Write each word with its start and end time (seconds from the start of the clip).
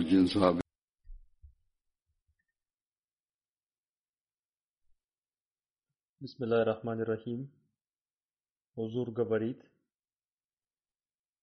один 0.00 0.26
рахмани 6.64 7.02
рахим. 7.02 7.50
Узур 8.76 9.10
говорит, 9.10 9.62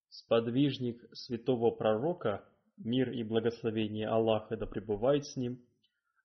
«Сподвижник 0.10 0.98
святого 1.14 1.70
пророка, 1.70 2.44
мир 2.78 3.12
и 3.12 3.24
благословение 3.24 4.08
Аллаха 4.08 4.58
да 4.58 4.66
пребывает 4.66 5.26
с 5.26 5.36
ним, 5.36 5.64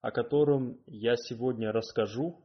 о 0.00 0.11
котором 0.11 0.80
я 0.86 1.17
сегодня 1.17 1.70
расскажу, 1.70 2.42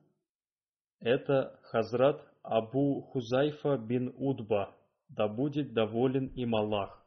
это 1.00 1.60
Хазрат 1.64 2.28
Абу 2.44 3.04
Хузайфа 3.04 3.78
бин 3.78 4.14
Удба, 4.18 4.76
да 5.08 5.30
будет 5.30 5.74
доволен 5.74 6.28
им 6.28 6.56
Аллах. 6.56 7.07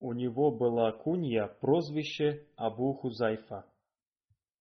У 0.00 0.12
него 0.12 0.50
была 0.50 0.92
кунья, 0.92 1.48
прозвище 1.60 2.46
Абу 2.56 2.94
Хузайфа 2.94 3.64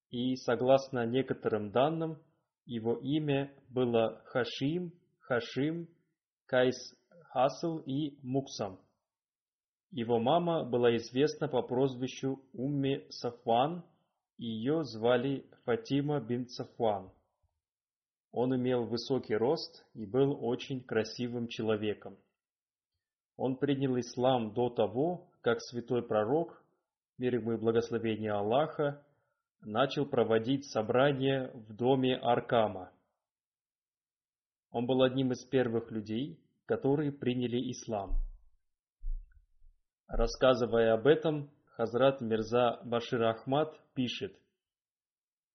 и, 0.09 0.35
согласно 0.35 1.05
некоторым 1.05 1.71
данным, 1.71 2.17
его 2.65 2.95
имя 2.95 3.53
было 3.69 4.21
Хашим, 4.25 4.93
Хашим, 5.19 5.87
Кайс 6.45 6.75
Хасл 7.29 7.79
и 7.79 8.17
Муксам. 8.23 8.79
Его 9.91 10.19
мама 10.19 10.63
была 10.63 10.95
известна 10.97 11.47
по 11.47 11.61
прозвищу 11.61 12.41
Умми 12.53 13.05
Сафван, 13.09 13.83
и 14.37 14.45
ее 14.45 14.83
звали 14.83 15.49
Фатима 15.65 16.19
бин 16.19 16.47
Сафван. 16.47 17.11
Он 18.31 18.55
имел 18.55 18.85
высокий 18.85 19.35
рост 19.35 19.85
и 19.93 20.05
был 20.05 20.37
очень 20.43 20.83
красивым 20.83 21.47
человеком. 21.47 22.17
Он 23.35 23.55
принял 23.55 23.97
ислам 23.99 24.53
до 24.53 24.69
того, 24.69 25.26
как 25.41 25.61
святой 25.61 26.01
пророк, 26.01 26.61
мир 27.17 27.35
ему 27.35 27.53
и 27.53 27.57
благословение 27.57 28.31
Аллаха, 28.31 29.03
начал 29.61 30.05
проводить 30.05 30.69
собрания 30.69 31.51
в 31.53 31.73
доме 31.73 32.15
Аркама. 32.15 32.91
Он 34.71 34.85
был 34.85 35.01
одним 35.01 35.31
из 35.31 35.43
первых 35.45 35.91
людей, 35.91 36.39
которые 36.65 37.11
приняли 37.11 37.71
ислам. 37.71 38.15
Рассказывая 40.07 40.93
об 40.93 41.07
этом, 41.07 41.49
Хазрат 41.75 42.21
Мирза 42.21 42.79
Башир 42.83 43.23
Ахмад 43.23 43.75
пишет, 43.93 44.35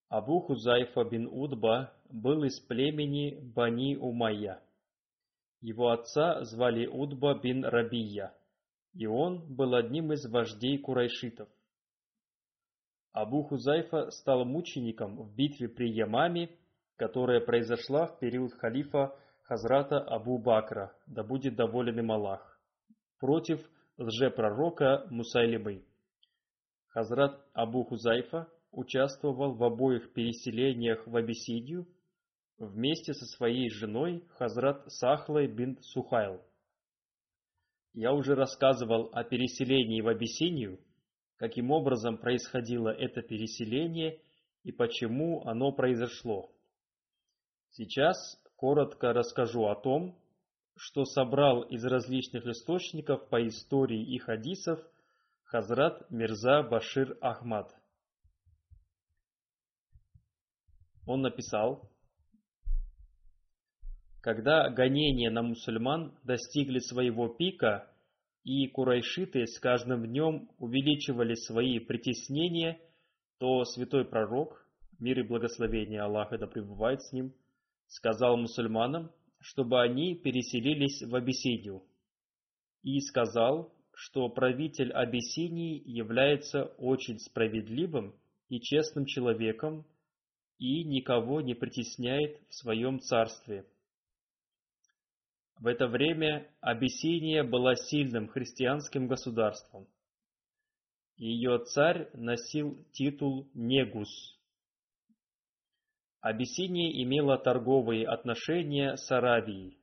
Абу 0.08 0.40
Хузайфа 0.40 1.04
бин 1.04 1.26
Удба 1.26 1.92
был 2.10 2.44
из 2.44 2.60
племени 2.60 3.38
Бани 3.40 3.96
Умайя. 3.96 4.62
Его 5.62 5.90
отца 5.90 6.44
звали 6.44 6.86
Удба 6.86 7.40
бин 7.40 7.64
Рабия, 7.64 8.34
и 8.94 9.06
он 9.06 9.54
был 9.54 9.74
одним 9.74 10.12
из 10.12 10.26
вождей 10.26 10.78
курайшитов. 10.78 11.48
Абу 13.12 13.42
Хузайфа 13.42 14.10
стал 14.10 14.44
мучеником 14.44 15.16
в 15.16 15.34
битве 15.34 15.68
при 15.68 15.90
Ямаме, 15.90 16.50
которая 16.96 17.40
произошла 17.40 18.06
в 18.06 18.18
период 18.18 18.52
халифа 18.54 19.14
Хазрата 19.42 19.98
Абу 19.98 20.38
Бакра, 20.38 20.94
да 21.06 21.22
будет 21.22 21.56
доволен 21.56 21.98
им 21.98 22.12
Аллах, 22.12 22.60
против 23.18 23.60
лжепророка 23.98 25.06
Мусайлимы. 25.10 25.84
Хазрат 26.88 27.44
Абу 27.52 27.84
Хузайфа 27.84 28.48
участвовал 28.70 29.54
в 29.54 29.62
обоих 29.62 30.12
переселениях 30.12 31.06
в 31.06 31.16
Абиссинию 31.16 31.86
вместе 32.58 33.12
со 33.12 33.26
своей 33.36 33.68
женой 33.68 34.24
Хазрат 34.38 34.90
Сахлой 34.90 35.48
бин 35.48 35.78
Сухайл. 35.82 36.40
Я 37.94 38.12
уже 38.14 38.34
рассказывал 38.34 39.10
о 39.12 39.22
переселении 39.22 40.00
в 40.00 40.08
Абиссинию, 40.08 40.80
каким 41.36 41.70
образом 41.70 42.16
происходило 42.16 42.88
это 42.88 43.20
переселение 43.20 44.20
и 44.62 44.72
почему 44.72 45.46
оно 45.46 45.72
произошло. 45.72 46.50
Сейчас 47.70 48.16
коротко 48.56 49.12
расскажу 49.12 49.66
о 49.66 49.74
том, 49.74 50.16
что 50.74 51.04
собрал 51.04 51.62
из 51.62 51.84
различных 51.84 52.46
источников 52.46 53.28
по 53.28 53.46
истории 53.46 54.14
и 54.14 54.18
хадисов 54.18 54.80
Хазрат 55.44 56.10
Мирза 56.10 56.62
Башир 56.62 57.18
Ахмад. 57.20 57.74
Он 61.06 61.20
написал, 61.20 61.91
когда 64.22 64.70
гонения 64.70 65.30
на 65.30 65.42
мусульман 65.42 66.16
достигли 66.22 66.78
своего 66.78 67.28
пика, 67.28 67.88
и 68.44 68.66
курайшиты 68.68 69.46
с 69.46 69.58
каждым 69.58 70.06
днем 70.06 70.48
увеличивали 70.58 71.34
свои 71.34 71.78
притеснения, 71.80 72.80
то 73.38 73.64
святой 73.64 74.04
пророк, 74.04 74.66
мир 74.98 75.20
и 75.20 75.22
благословение 75.22 76.00
Аллаха 76.00 76.38
да 76.38 76.46
пребывает 76.46 77.02
с 77.02 77.12
ним, 77.12 77.34
сказал 77.88 78.36
мусульманам, 78.36 79.10
чтобы 79.40 79.80
они 79.80 80.14
переселились 80.14 81.02
в 81.02 81.14
Абиссинию, 81.14 81.82
и 82.82 83.00
сказал, 83.00 83.72
что 83.92 84.28
правитель 84.28 84.92
Абиссинии 84.92 85.82
является 85.84 86.64
очень 86.78 87.18
справедливым 87.18 88.14
и 88.48 88.60
честным 88.60 89.04
человеком 89.04 89.84
и 90.58 90.84
никого 90.84 91.40
не 91.40 91.54
притесняет 91.54 92.40
в 92.48 92.54
своем 92.54 93.00
царстве. 93.00 93.66
В 95.62 95.68
это 95.68 95.86
время 95.86 96.50
Абиссиния 96.60 97.44
была 97.44 97.76
сильным 97.76 98.26
христианским 98.26 99.06
государством. 99.06 99.86
Ее 101.14 101.56
царь 101.66 102.10
носил 102.14 102.84
титул 102.90 103.48
Негус. 103.54 104.10
Абиссиния 106.20 107.00
имела 107.04 107.38
торговые 107.38 108.08
отношения 108.08 108.96
с 108.96 109.08
Аравией. 109.12 109.78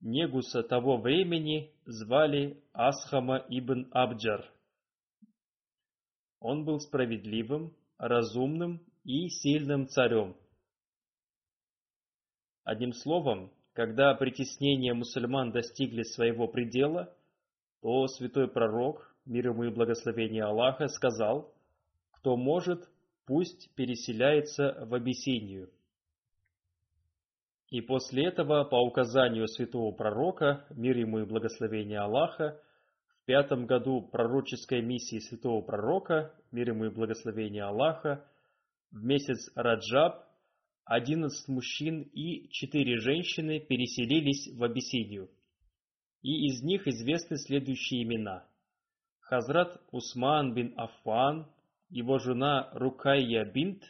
Негуса 0.00 0.62
того 0.62 0.98
времени 0.98 1.72
звали 1.86 2.62
Асхама 2.74 3.38
ибн 3.48 3.88
Абджар. 3.90 4.52
Он 6.40 6.66
был 6.66 6.78
справедливым, 6.80 7.74
разумным 7.96 8.84
и 9.02 9.30
сильным 9.30 9.88
царем. 9.88 10.36
Одним 12.64 12.92
словом, 12.92 13.50
когда 13.78 14.12
притеснения 14.14 14.92
мусульман 14.92 15.52
достигли 15.52 16.02
своего 16.02 16.48
предела, 16.48 17.14
то 17.80 18.08
святой 18.08 18.48
пророк, 18.48 19.14
мир 19.24 19.50
ему 19.50 19.62
и 19.62 19.70
благословение 19.70 20.42
Аллаха, 20.42 20.88
сказал, 20.88 21.54
кто 22.10 22.36
может, 22.36 22.88
пусть 23.24 23.72
переселяется 23.76 24.84
в 24.84 24.94
Абиссинию. 24.94 25.70
И 27.70 27.80
после 27.80 28.26
этого, 28.26 28.64
по 28.64 28.84
указанию 28.84 29.46
святого 29.46 29.92
пророка, 29.92 30.66
мир 30.70 30.96
ему 30.96 31.20
и 31.20 31.24
благословение 31.24 32.00
Аллаха, 32.00 32.60
в 33.06 33.26
пятом 33.26 33.66
году 33.66 34.02
пророческой 34.02 34.82
миссии 34.82 35.20
святого 35.20 35.62
пророка, 35.62 36.34
мир 36.50 36.70
ему 36.70 36.86
и 36.86 36.90
благословение 36.90 37.62
Аллаха, 37.62 38.24
в 38.90 39.04
месяц 39.04 39.52
Раджаб, 39.54 40.27
одиннадцать 40.88 41.48
мужчин 41.48 42.02
и 42.14 42.48
четыре 42.48 42.98
женщины 42.98 43.60
переселились 43.60 44.48
в 44.56 44.64
Абиссинию. 44.64 45.30
И 46.22 46.46
из 46.46 46.62
них 46.62 46.86
известны 46.88 47.36
следующие 47.36 48.02
имена. 48.02 48.46
Хазрат 49.20 49.80
Усман 49.92 50.54
бин 50.54 50.72
Аффан, 50.76 51.46
его 51.90 52.18
жена 52.18 52.70
Рукайя 52.72 53.44
бинт, 53.44 53.84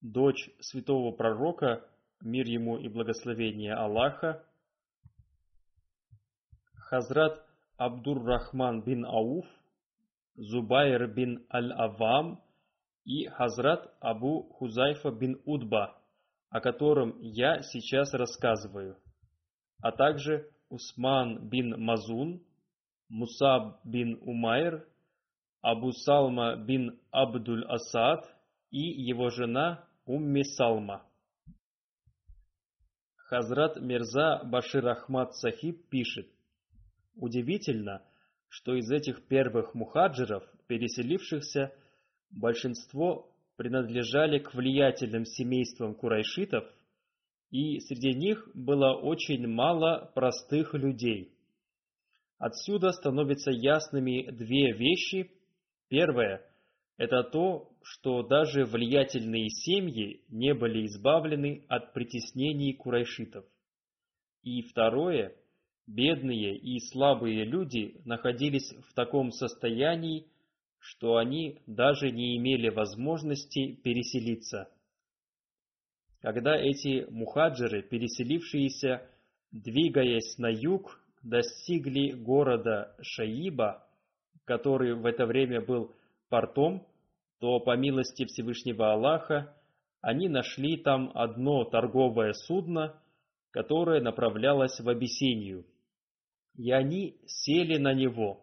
дочь 0.00 0.48
святого 0.60 1.12
пророка 1.12 1.86
мир 2.22 2.46
ему 2.46 2.78
и 2.78 2.88
благословение 2.88 3.74
Аллаха, 3.74 4.42
Хазрат 6.74 7.44
Абдур-Рахман 7.76 8.82
бин 8.82 9.04
Ауф, 9.04 9.46
Зубайр 10.36 11.06
бин 11.08 11.44
Аль-Авам 11.52 12.40
и 13.10 13.26
Хазрат 13.26 13.92
Абу 14.00 14.44
Хузайфа 14.52 15.10
бин 15.10 15.40
Удба, 15.44 15.98
о 16.48 16.60
котором 16.60 17.18
я 17.20 17.60
сейчас 17.62 18.14
рассказываю, 18.14 18.96
а 19.82 19.90
также 19.90 20.48
Усман 20.68 21.48
бин 21.48 21.74
Мазун, 21.82 22.40
Мусаб 23.08 23.80
бин 23.84 24.16
Умайр, 24.22 24.86
Абу 25.60 25.90
Салма 25.90 26.54
бин 26.54 27.00
Абдуль 27.10 27.64
Асад 27.64 28.32
и 28.70 28.78
его 28.78 29.30
жена 29.30 29.84
Умми 30.06 30.42
Салма. 30.42 31.02
Хазрат 33.16 33.80
Мирза 33.80 34.40
Башир 34.44 34.86
Ахмад 34.86 35.34
Сахиб 35.34 35.88
пишет, 35.88 36.28
Удивительно, 37.16 38.04
что 38.48 38.76
из 38.76 38.88
этих 38.88 39.26
первых 39.26 39.74
мухаджиров, 39.74 40.44
переселившихся, 40.68 41.72
большинство 42.30 43.30
принадлежали 43.56 44.38
к 44.38 44.54
влиятельным 44.54 45.24
семействам 45.24 45.94
курайшитов, 45.94 46.64
и 47.50 47.80
среди 47.80 48.14
них 48.14 48.48
было 48.54 48.94
очень 48.94 49.46
мало 49.46 50.10
простых 50.14 50.74
людей. 50.74 51.32
Отсюда 52.38 52.92
становятся 52.92 53.50
ясными 53.50 54.30
две 54.30 54.72
вещи. 54.72 55.30
Первое– 55.88 56.42
это 56.96 57.22
то, 57.22 57.70
что 57.82 58.22
даже 58.22 58.64
влиятельные 58.64 59.48
семьи 59.50 60.22
не 60.28 60.54
были 60.54 60.86
избавлены 60.86 61.64
от 61.68 61.92
притеснений 61.92 62.72
курайшитов. 62.72 63.44
И 64.42 64.62
второе, 64.62 65.36
бедные 65.86 66.56
и 66.56 66.78
слабые 66.92 67.44
люди 67.44 68.00
находились 68.04 68.72
в 68.88 68.94
таком 68.94 69.32
состоянии, 69.32 70.26
что 70.80 71.16
они 71.16 71.60
даже 71.66 72.10
не 72.10 72.36
имели 72.36 72.70
возможности 72.70 73.74
переселиться. 73.74 74.68
Когда 76.20 76.56
эти 76.56 77.06
мухаджиры, 77.10 77.82
переселившиеся, 77.82 79.06
двигаясь 79.52 80.36
на 80.38 80.48
юг, 80.48 81.00
достигли 81.22 82.12
города 82.12 82.96
Шаиба, 83.00 83.86
который 84.44 84.94
в 84.94 85.06
это 85.06 85.26
время 85.26 85.60
был 85.60 85.94
портом, 86.28 86.86
то 87.40 87.60
по 87.60 87.76
милости 87.76 88.24
Всевышнего 88.26 88.92
Аллаха 88.92 89.54
они 90.00 90.28
нашли 90.28 90.76
там 90.78 91.10
одно 91.14 91.64
торговое 91.64 92.32
судно, 92.32 93.00
которое 93.50 94.00
направлялось 94.00 94.80
в 94.80 94.88
Абиссинию, 94.88 95.66
и 96.56 96.70
они 96.70 97.20
сели 97.26 97.76
на 97.76 97.92
него. 97.92 98.42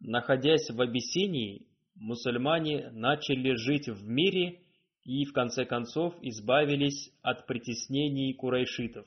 Находясь 0.00 0.70
в 0.70 0.80
Абиссинии, 0.80 1.66
мусульмане 1.94 2.90
начали 2.90 3.54
жить 3.54 3.88
в 3.88 4.06
мире 4.08 4.60
и 5.04 5.24
в 5.24 5.32
конце 5.32 5.64
концов 5.64 6.14
избавились 6.22 7.10
от 7.22 7.46
притеснений 7.46 8.34
курайшитов. 8.34 9.06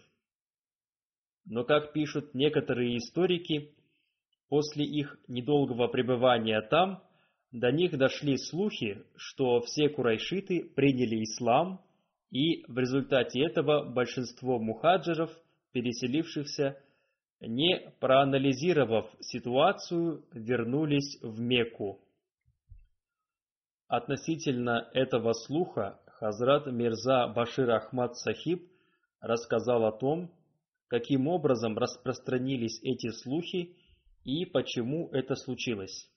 Но, 1.45 1.63
как 1.63 1.93
пишут 1.93 2.33
некоторые 2.33 2.97
историки, 2.97 3.73
после 4.49 4.85
их 4.85 5.17
недолгого 5.27 5.87
пребывания 5.87 6.61
там– 6.61 7.03
до 7.51 7.69
них 7.71 7.97
дошли 7.97 8.37
слухи, 8.37 9.03
что 9.15 9.59
все 9.61 9.89
курайшиты 9.89 10.63
приняли 10.63 11.23
ислам, 11.23 11.81
и 12.29 12.63
в 12.67 12.77
результате 12.77 13.41
этого 13.41 13.83
большинство 13.83 14.57
мухаджиров, 14.57 15.29
переселившихся, 15.73 16.81
не 17.41 17.91
проанализировав 17.99 19.09
ситуацию, 19.19 20.23
вернулись 20.31 21.19
в 21.21 21.39
Мекку. 21.39 21.99
Относительно 23.87 24.89
этого 24.93 25.33
слуха 25.33 25.99
Хазрат 26.07 26.67
Мирза 26.67 27.27
Башир 27.27 27.69
Ахмад 27.71 28.15
Сахиб 28.15 28.71
рассказал 29.19 29.85
о 29.85 29.91
том, 29.91 30.31
каким 30.87 31.27
образом 31.27 31.77
распространились 31.77 32.79
эти 32.83 33.09
слухи 33.09 33.75
и 34.23 34.45
почему 34.45 35.09
это 35.11 35.35
случилось 35.35 36.11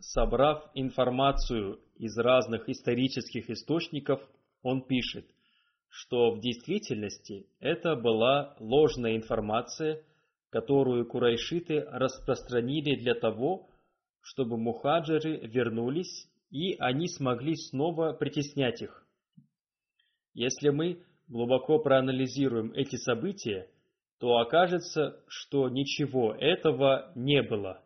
собрав 0.00 0.70
информацию 0.74 1.80
из 1.96 2.16
разных 2.18 2.68
исторических 2.68 3.50
источников, 3.50 4.20
он 4.62 4.82
пишет, 4.82 5.26
что 5.90 6.30
в 6.30 6.40
действительности 6.40 7.46
это 7.58 7.96
была 7.96 8.56
ложная 8.58 9.16
информация, 9.16 10.02
которую 10.48 11.06
курайшиты 11.06 11.80
распространили 11.80 12.96
для 12.96 13.14
того, 13.14 13.68
чтобы 14.22 14.56
мухаджиры 14.56 15.36
вернулись 15.46 16.30
и 16.50 16.74
они 16.78 17.08
смогли 17.08 17.54
снова 17.54 18.12
притеснять 18.12 18.82
их. 18.82 19.06
Если 20.34 20.70
мы 20.70 21.02
глубоко 21.28 21.78
проанализируем 21.78 22.72
эти 22.72 22.96
события, 22.96 23.68
то 24.18 24.38
окажется, 24.38 25.22
что 25.28 25.68
ничего 25.68 26.34
этого 26.34 27.12
не 27.14 27.42
было. 27.42 27.82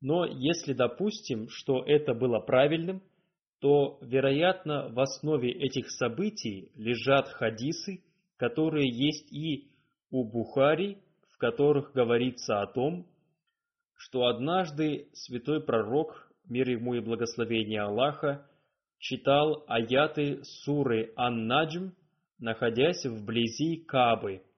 Но 0.00 0.24
если 0.26 0.72
допустим, 0.72 1.48
что 1.48 1.82
это 1.82 2.14
было 2.14 2.38
правильным, 2.40 3.02
то, 3.60 3.98
вероятно, 4.02 4.88
в 4.88 5.00
основе 5.00 5.50
этих 5.50 5.90
событий 5.90 6.70
лежат 6.74 7.28
хадисы, 7.28 8.02
которые 8.36 8.88
есть 8.88 9.32
и 9.32 9.70
у 10.10 10.24
Бухари, 10.24 10.98
в 11.30 11.38
которых 11.38 11.92
говорится 11.92 12.60
о 12.60 12.66
том, 12.66 13.06
что 13.94 14.26
однажды 14.26 15.08
святой 15.12 15.62
пророк, 15.62 16.30
мир 16.48 16.68
ему 16.68 16.94
и 16.94 17.00
благословение 17.00 17.82
Аллаха, 17.82 18.46
читал 18.98 19.64
аяты 19.66 20.42
суры 20.44 21.12
Ан-Наджм, 21.16 21.92
находясь 22.38 23.04
вблизи 23.04 23.84
Кабы– 23.86 24.42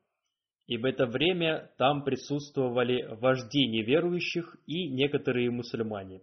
и 0.69 0.76
в 0.76 0.85
это 0.85 1.07
время 1.07 1.71
там 1.78 2.05
присутствовали 2.05 3.02
вожди 3.19 3.67
неверующих 3.67 4.55
и 4.67 4.90
некоторые 4.90 5.50
мусульмане. 5.50 6.21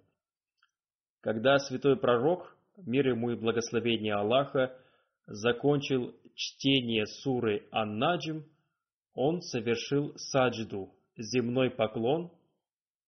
Когда 1.21 1.57
святой 1.57 1.97
пророк, 1.97 2.54
мир 2.77 3.07
ему 3.07 3.31
и 3.31 3.35
благословение 3.35 4.15
Аллаха, 4.15 4.77
закончил 5.27 6.13
чтение 6.35 7.05
суры 7.05 7.67
Ан-Наджм, 7.71 8.43
он 9.13 9.41
совершил 9.41 10.13
саджду, 10.17 10.93
земной 11.17 11.71
поклон, 11.71 12.31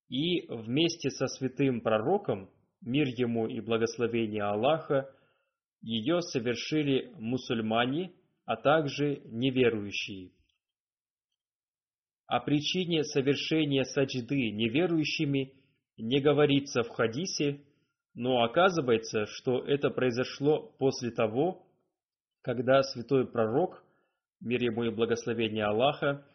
и 0.08 0.46
вместе 0.48 1.10
со 1.10 1.26
святым 1.26 1.80
пророком, 1.82 2.50
мир 2.80 3.06
ему 3.08 3.46
и 3.46 3.60
благословение 3.60 4.42
Аллаха, 4.42 5.10
ее 5.82 6.22
совершили 6.22 7.12
мусульмане, 7.18 8.12
а 8.44 8.56
также 8.56 9.20
неверующие. 9.26 10.32
О 12.26 12.40
причине 12.40 13.04
совершения 13.04 13.84
саджды 13.84 14.50
неверующими 14.50 15.52
не 15.96 16.20
говорится 16.20 16.82
в 16.82 16.88
хадисе, 16.88 17.60
Но 18.18 18.42
оказывается, 18.42 19.26
что 19.26 19.60
это 19.60 19.90
произошло 19.90 20.72
после 20.80 21.12
того, 21.12 21.64
когда 22.42 22.82
святой 22.82 23.28
пророк, 23.28 23.80
мир 24.40 24.60
ему 24.60 24.82
и 24.82 24.90
благословение 24.90 25.64
Аллаха, 25.64 26.26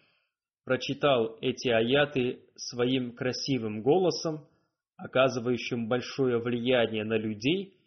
прочитал 0.64 1.38
эти 1.42 1.68
аяты 1.68 2.40
своим 2.56 3.12
красивым 3.12 3.82
голосом, 3.82 4.48
оказывающим 4.96 5.90
большое 5.90 6.40
влияние 6.40 7.04
на 7.04 7.18
людей, 7.18 7.78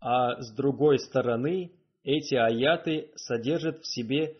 а 0.00 0.40
с 0.40 0.54
другой 0.54 1.00
стороны 1.00 1.72
эти 2.04 2.36
аяты 2.36 3.10
содержат 3.16 3.80
в 3.80 3.92
себе 3.92 4.36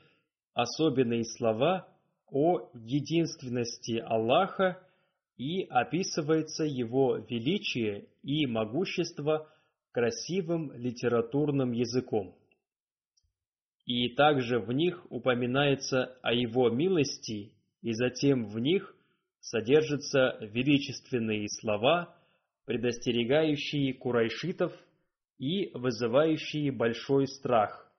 особенные 0.52 1.24
слова 1.24 1.88
о 2.30 2.70
единственности 2.72 3.98
Аллаха 3.98 4.80
и 5.36 5.62
описывается 5.64 6.64
его 6.64 7.16
величие 7.16 8.06
и 8.22 8.46
могущество 8.46 9.50
красивым 9.92 10.72
литературным 10.72 11.72
языком. 11.72 12.36
И 13.86 14.08
также 14.10 14.58
в 14.58 14.72
них 14.72 15.06
упоминается 15.10 16.16
о 16.22 16.32
его 16.32 16.70
милости, 16.70 17.52
и 17.82 17.92
затем 17.92 18.46
в 18.46 18.58
них 18.58 18.94
содержатся 19.40 20.38
величественные 20.40 21.48
слова, 21.48 22.16
предостерегающие 22.64 23.92
курайшитов 23.92 24.72
и 25.38 25.70
вызывающие 25.74 26.72
большой 26.72 27.26
страх, 27.26 27.92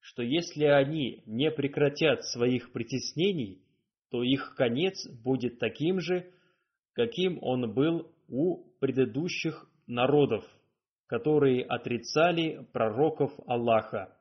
что 0.00 0.22
если 0.22 0.64
они 0.64 1.22
не 1.26 1.50
прекратят 1.50 2.24
своих 2.24 2.72
притеснений, 2.72 3.60
то 4.10 4.22
их 4.22 4.54
конец 4.56 5.06
будет 5.22 5.58
таким 5.58 6.00
же, 6.00 6.32
каким 6.96 7.38
он 7.42 7.74
был 7.74 8.10
у 8.26 8.64
предыдущих 8.80 9.68
народов, 9.86 10.44
которые 11.06 11.62
отрицали 11.62 12.66
пророков 12.72 13.32
Аллаха. 13.46 14.16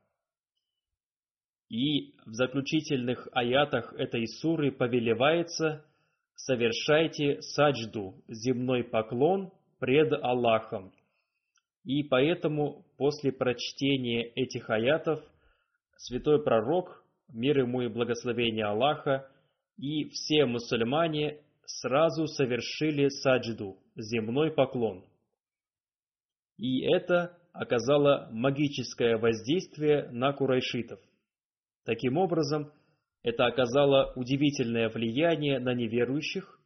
И 1.69 2.17
в 2.25 2.33
заключительных 2.33 3.29
аятах 3.31 3.93
этой 3.93 4.27
суры 4.27 4.73
повелевается 4.73 5.85
«Совершайте 6.35 7.41
саджду, 7.41 8.21
земной 8.27 8.83
поклон 8.83 9.53
пред 9.79 10.11
Аллахом». 10.11 10.91
И 11.85 12.03
поэтому 12.03 12.85
после 12.97 13.31
прочтения 13.31 14.25
этих 14.25 14.69
аятов 14.69 15.23
святой 15.95 16.43
пророк, 16.43 17.03
мир 17.29 17.59
ему 17.59 17.83
и 17.83 17.87
благословение 17.87 18.65
Аллаха, 18.65 19.31
и 19.77 20.09
все 20.09 20.45
мусульмане 20.45 21.39
сразу 21.67 22.27
совершили 22.27 23.09
саджду, 23.09 23.77
земной 23.95 24.51
поклон. 24.51 25.05
И 26.57 26.85
это 26.85 27.37
оказало 27.53 28.29
магическое 28.31 29.17
воздействие 29.17 30.09
на 30.11 30.33
курайшитов. 30.33 30.99
Таким 31.85 32.17
образом, 32.17 32.71
это 33.23 33.45
оказало 33.45 34.13
удивительное 34.15 34.89
влияние 34.89 35.59
на 35.59 35.73
неверующих, 35.73 36.59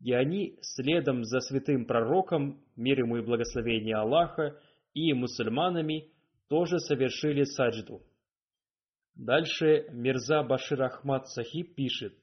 и 0.00 0.12
они 0.12 0.58
следом 0.60 1.24
за 1.24 1.40
святым 1.40 1.86
пророком, 1.86 2.62
мир 2.76 2.98
ему 3.00 3.16
и 3.16 3.24
благословение 3.24 3.96
Аллаха, 3.96 4.60
и 4.92 5.12
мусульманами 5.12 6.10
тоже 6.48 6.78
совершили 6.78 7.44
саджду. 7.44 8.02
Дальше 9.14 9.86
Мирза 9.90 10.42
Башир 10.42 10.82
Ахмад 10.82 11.28
Сахиб 11.28 11.74
пишет, 11.74 12.14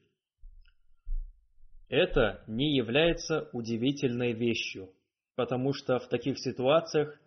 это 1.94 2.42
не 2.46 2.76
является 2.76 3.48
удивительной 3.52 4.32
вещью, 4.32 4.90
потому 5.36 5.72
что 5.72 5.98
в 5.98 6.08
таких 6.08 6.38
ситуациях 6.38 7.18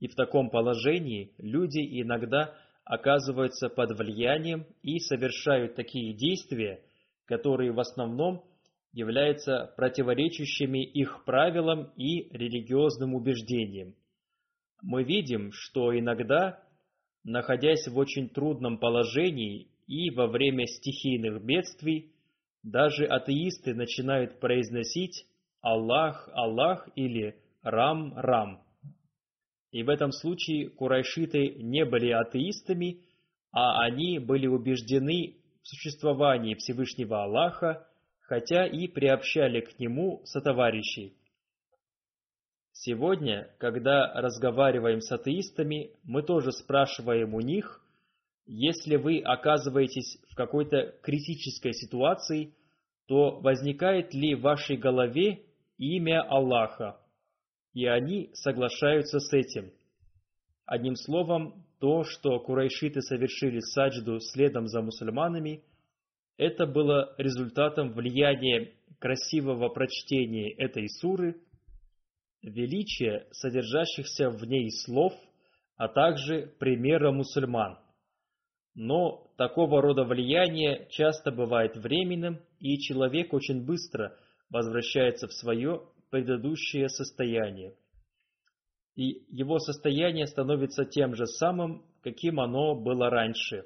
и 0.00 0.08
в 0.08 0.14
таком 0.14 0.50
положении 0.50 1.32
люди 1.38 1.80
иногда 2.02 2.54
оказываются 2.84 3.68
под 3.68 3.98
влиянием 3.98 4.66
и 4.82 4.98
совершают 4.98 5.74
такие 5.74 6.14
действия, 6.14 6.82
которые 7.24 7.72
в 7.72 7.80
основном 7.80 8.44
являются 8.92 9.72
противоречащими 9.76 10.84
их 10.84 11.24
правилам 11.24 11.92
и 11.96 12.28
религиозным 12.36 13.14
убеждениям. 13.14 13.94
Мы 14.82 15.04
видим, 15.04 15.50
что 15.52 15.96
иногда, 15.96 16.62
находясь 17.24 17.86
в 17.88 17.96
очень 17.98 18.28
трудном 18.28 18.78
положении 18.78 19.68
и 19.86 20.10
во 20.10 20.26
время 20.26 20.66
стихийных 20.66 21.44
бедствий, 21.44 22.12
даже 22.66 23.06
атеисты 23.06 23.74
начинают 23.74 24.40
произносить 24.40 25.24
«Аллах, 25.60 26.28
Аллах» 26.32 26.88
или 26.96 27.36
«Рам, 27.62 28.12
Рам». 28.16 28.60
И 29.70 29.84
в 29.84 29.88
этом 29.88 30.10
случае 30.10 30.70
курайшиты 30.70 31.62
не 31.62 31.84
были 31.84 32.10
атеистами, 32.10 33.04
а 33.52 33.84
они 33.84 34.18
были 34.18 34.48
убеждены 34.48 35.36
в 35.62 35.68
существовании 35.68 36.56
Всевышнего 36.56 37.22
Аллаха, 37.22 37.86
хотя 38.20 38.66
и 38.66 38.88
приобщали 38.88 39.60
к 39.60 39.78
нему 39.78 40.22
сотоварищей. 40.24 41.16
Сегодня, 42.72 43.48
когда 43.58 44.12
разговариваем 44.12 45.00
с 45.00 45.12
атеистами, 45.12 45.92
мы 46.02 46.24
тоже 46.24 46.50
спрашиваем 46.50 47.32
у 47.32 47.40
них, 47.40 47.80
если 48.46 48.96
вы 48.96 49.20
оказываетесь 49.20 50.18
в 50.30 50.36
какой-то 50.36 50.94
критической 51.02 51.72
ситуации, 51.72 52.54
то 53.06 53.40
возникает 53.40 54.14
ли 54.14 54.34
в 54.34 54.42
вашей 54.42 54.76
голове 54.76 55.42
имя 55.78 56.22
Аллаха? 56.22 57.00
И 57.74 57.86
они 57.86 58.30
соглашаются 58.34 59.18
с 59.18 59.32
этим. 59.32 59.72
Одним 60.64 60.94
словом, 60.96 61.64
то, 61.80 62.04
что 62.04 62.38
курайшиты 62.40 63.02
совершили 63.02 63.60
саджду 63.60 64.18
следом 64.20 64.66
за 64.68 64.80
мусульманами, 64.80 65.62
это 66.38 66.66
было 66.66 67.14
результатом 67.18 67.92
влияния 67.92 68.72
красивого 68.98 69.68
прочтения 69.68 70.52
этой 70.52 70.88
суры, 70.88 71.40
величия 72.42 73.26
содержащихся 73.32 74.30
в 74.30 74.44
ней 74.44 74.70
слов, 74.70 75.12
а 75.76 75.88
также 75.88 76.54
примера 76.58 77.10
мусульман– 77.10 77.78
но 78.76 79.32
такого 79.38 79.80
рода 79.80 80.04
влияние 80.04 80.86
часто 80.90 81.32
бывает 81.32 81.76
временным, 81.76 82.40
и 82.60 82.78
человек 82.78 83.32
очень 83.32 83.64
быстро 83.64 84.14
возвращается 84.50 85.26
в 85.26 85.32
свое 85.32 85.82
предыдущее 86.10 86.90
состояние. 86.90 87.74
И 88.94 89.24
его 89.34 89.58
состояние 89.58 90.26
становится 90.26 90.84
тем 90.84 91.14
же 91.14 91.26
самым, 91.26 91.86
каким 92.02 92.38
оно 92.38 92.74
было 92.74 93.08
раньше. 93.08 93.64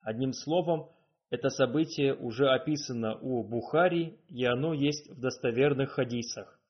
Одним 0.00 0.32
словом, 0.32 0.90
это 1.30 1.48
событие 1.48 2.14
уже 2.14 2.48
описано 2.48 3.16
у 3.16 3.44
Бухари, 3.44 4.18
и 4.28 4.44
оно 4.44 4.74
есть 4.74 5.10
в 5.10 5.20
достоверных 5.20 5.92
хадисах. 5.92 6.60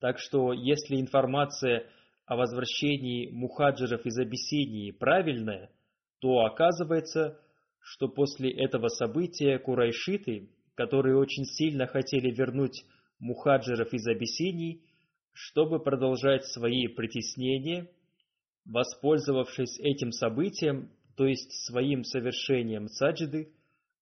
Так 0.00 0.18
что, 0.18 0.54
если 0.54 0.98
информация 0.98 1.86
о 2.24 2.36
возвращении 2.36 3.30
мухаджиров 3.30 4.06
из 4.06 4.18
Абиссинии 4.18 4.90
правильная– 4.90 5.70
то 6.24 6.46
оказывается, 6.46 7.38
что 7.80 8.08
после 8.08 8.50
этого 8.50 8.88
события 8.88 9.58
курайшиты, 9.58 10.48
которые 10.74 11.18
очень 11.18 11.44
сильно 11.44 11.86
хотели 11.86 12.30
вернуть 12.30 12.82
мухаджиров 13.18 13.92
из 13.92 14.06
Абиссинии, 14.06 14.80
чтобы 15.34 15.80
продолжать 15.80 16.46
свои 16.46 16.86
притеснения, 16.86 17.90
воспользовавшись 18.64 19.78
этим 19.80 20.12
событием, 20.12 20.90
то 21.14 21.26
есть 21.26 21.52
своим 21.66 22.04
совершением 22.04 22.88
саджиды, 22.88 23.52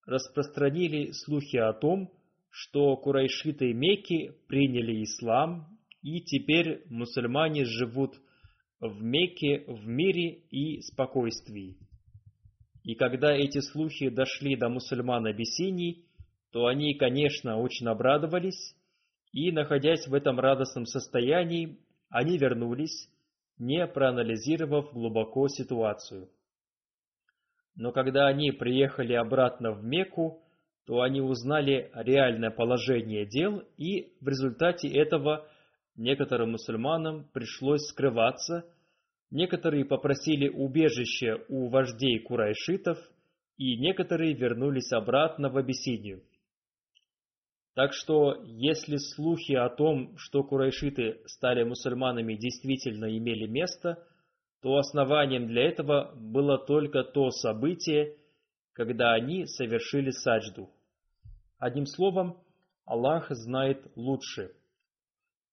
распространили 0.07 1.11
слухи 1.11 1.57
о 1.57 1.73
том, 1.73 2.09
что 2.51 2.97
курайшиты 2.99 3.73
Мекки 3.73 4.31
приняли 4.47 5.03
ислам, 5.03 5.77
и 6.03 6.21
теперь 6.21 6.85
мусульмане 6.89 7.65
живут 7.65 8.15
в 8.79 9.03
Мекке 9.03 9.65
в 9.67 9.85
мире 9.89 10.45
и 10.53 10.83
спокойствии. 10.83 11.79
И 12.85 12.95
когда 12.95 13.33
эти 13.33 13.61
слухи 13.61 14.09
дошли 14.09 14.57
до 14.57 14.69
мусульман 14.69 15.27
Абиссинии, 15.27 16.05
то 16.51 16.67
они, 16.67 16.95
конечно, 16.95 17.59
очень 17.59 17.87
обрадовались, 17.87 18.75
и, 19.33 19.53
находясь 19.53 20.07
в 20.07 20.15
этом 20.15 20.39
радостном 20.41 20.87
состоянии, 20.87 21.79
они 22.11 22.37
вернулись, 22.37 23.09
не 23.59 23.87
проанализировав 23.87 24.93
глубоко 24.93 25.49
ситуацию. 25.49 26.29
Но 27.75 27.93
когда 27.93 28.27
они 28.27 28.51
приехали 28.51 29.15
обратно 29.15 29.73
в 29.73 29.83
Мекку, 29.83 30.43
то 30.85 31.01
они 31.01 31.21
узнали 31.21 31.91
реальное 31.95 32.51
положение 32.51 33.25
дел, 33.25 33.63
и 33.79 34.13
в 34.21 34.29
результате 34.29 34.89
этого 34.89 35.49
некоторым 35.97 36.53
мусульманам 36.53 37.29
пришлось 37.33 37.83
скрываться– 37.87 38.65
Некоторые 39.33 39.87
попросили 39.87 40.47
убежище 40.47 41.43
у 41.49 41.71
вождей 41.71 42.19
курайшитов, 42.19 42.99
и 43.57 43.79
некоторые 43.79 44.35
вернулись 44.35 44.93
обратно 44.93 45.49
в 45.49 45.57
Абиссинию. 45.57 46.23
Так 47.75 47.95
что, 47.95 48.43
если 48.45 48.99
слухи 48.99 49.55
о 49.55 49.71
том, 49.71 50.19
что 50.19 50.45
курайшиты 50.45 51.23
стали 51.25 51.65
мусульманами, 51.65 52.35
действительно 52.35 53.17
имели 53.17 53.47
место, 53.47 54.07
то 54.61 54.77
основанием 54.77 55.47
для 55.47 55.63
этого 55.63 56.13
было 56.15 56.59
только 56.59 57.03
то 57.03 57.31
событие, 57.31 58.19
когда 58.75 59.15
они 59.15 59.47
совершили 59.47 60.11
саджду. 60.11 60.69
Одним 61.59 61.87
словом, 61.87 62.37
Аллах 62.85 63.31
знает 63.31 63.91
лучше. 63.97 64.53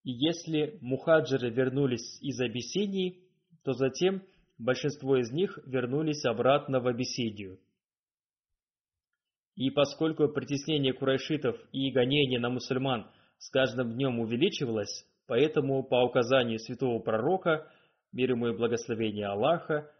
И 0.03 0.11
если 0.11 0.77
мухаджиры 0.81 1.49
вернулись 1.49 2.21
из 2.21 2.41
Абиссинии, 2.41 3.28
то 3.63 3.73
затем 3.73 4.21
большинство 4.57 5.17
из 5.17 5.31
них 5.31 5.59
вернулись 5.65 6.25
обратно 6.25 6.79
в 6.79 6.87
Абиссинию. 6.87 7.59
И 9.55 9.71
поскольку 9.71 10.29
притеснение 10.29 10.93
курайшитов 10.93 11.57
и 11.73 11.91
гонение 11.91 12.39
на 12.39 12.49
мусульман 12.49 13.09
с 13.37 13.49
каждым 13.49 13.93
днем 13.93 14.19
увеличивалось, 14.19 15.05
поэтому 15.27 15.83
по 15.83 16.03
указанию 16.03 16.59
святого 16.59 16.99
пророка, 16.99 17.69
мир 18.13 18.31
ему 18.31 18.47
и 18.47 18.57
благословение 18.57 19.27
Аллаха, 19.27 19.91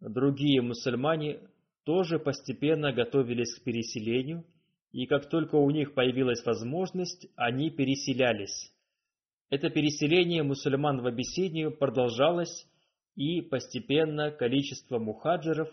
другие 0.00 0.62
мусульмане 0.62 1.40
тоже 1.84 2.18
постепенно 2.18 2.92
готовились 2.92 3.54
к 3.54 3.64
переселению, 3.64 4.44
и 4.92 5.06
как 5.06 5.28
только 5.28 5.56
у 5.56 5.70
них 5.70 5.94
появилась 5.94 6.44
возможность, 6.44 7.26
они 7.36 7.70
переселялись. 7.70 8.72
Это 9.50 9.68
переселение 9.68 10.42
мусульман 10.42 11.02
в 11.02 11.06
Абиссинию 11.06 11.76
продолжалось, 11.76 12.66
и 13.14 13.42
постепенно 13.42 14.30
количество 14.30 14.98
мухаджиров, 14.98 15.68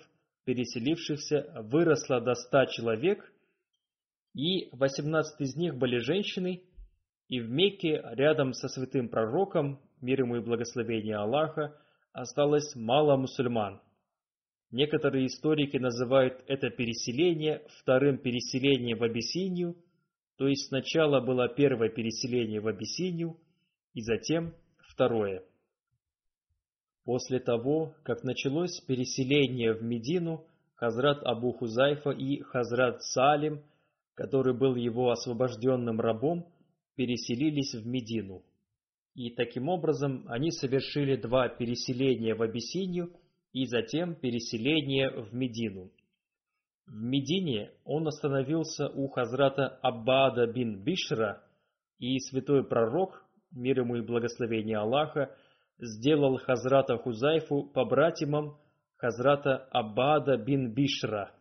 переселившихся, 0.45 1.63
выросло 1.63 2.21
до 2.21 2.35
ста 2.35 2.65
человек, 2.67 3.31
и 4.33 4.69
18 4.73 5.41
из 5.41 5.55
них 5.55 5.75
были 5.75 5.97
женщины, 5.97 6.63
и 7.27 7.39
в 7.39 7.49
Мекке 7.49 8.01
рядом 8.11 8.53
со 8.53 8.67
святым 8.67 9.09
пророком, 9.09 9.79
мир 10.01 10.21
ему 10.21 10.37
и 10.37 10.41
благословение 10.41 11.15
Аллаха, 11.15 11.77
осталось 12.13 12.75
мало 12.75 13.17
мусульман. 13.17 13.81
Некоторые 14.71 15.27
историки 15.27 15.77
называют 15.77 16.43
это 16.47 16.69
переселение 16.69 17.65
вторым 17.81 18.17
переселением 18.17 18.99
в 18.99 19.03
Абиссинию, 19.03 19.75
то 20.37 20.47
есть 20.47 20.69
сначала 20.69 21.19
было 21.19 21.49
первое 21.49 21.89
переселение 21.89 22.61
в 22.61 22.67
Абиссинию, 22.67 23.37
и 23.93 24.01
затем 24.01 24.55
второе. 24.77 25.43
После 27.03 27.39
того, 27.39 27.95
как 28.03 28.23
началось 28.23 28.79
переселение 28.81 29.73
в 29.73 29.81
Медину, 29.81 30.45
Хазрат 30.75 31.23
Абу 31.23 31.51
Хузайфа 31.51 32.11
и 32.11 32.41
Хазрат 32.41 33.01
Салим, 33.03 33.61
который 34.13 34.55
был 34.55 34.75
его 34.75 35.09
освобожденным 35.09 35.99
рабом, 35.99 36.45
переселились 36.95 37.73
в 37.73 37.87
Медину. 37.87 38.43
И 39.15 39.31
таким 39.31 39.67
образом 39.67 40.25
они 40.27 40.51
совершили 40.51 41.15
два 41.15 41.49
переселения 41.49 42.35
в 42.35 42.41
Абиссинию 42.41 43.11
и 43.51 43.65
затем 43.65 44.15
переселение 44.15 45.09
в 45.09 45.33
Медину. 45.33 45.91
В 46.85 46.95
Медине 46.95 47.71
он 47.83 48.07
остановился 48.07 48.89
у 48.89 49.07
Хазрата 49.07 49.67
Аббада 49.81 50.47
бин 50.47 50.83
Бишра, 50.83 51.41
и 51.99 52.19
святой 52.19 52.63
пророк, 52.63 53.23
мир 53.51 53.79
ему 53.79 53.97
и 53.97 54.01
благословение 54.01 54.77
Аллаха, 54.77 55.35
сделал 55.79 56.37
Хазрата 56.37 56.97
Хузайфу 56.97 57.63
побратимом 57.73 58.57
Хазрата 58.97 59.67
Аббада 59.71 60.37
бин 60.37 60.73
Бишра. 60.73 61.31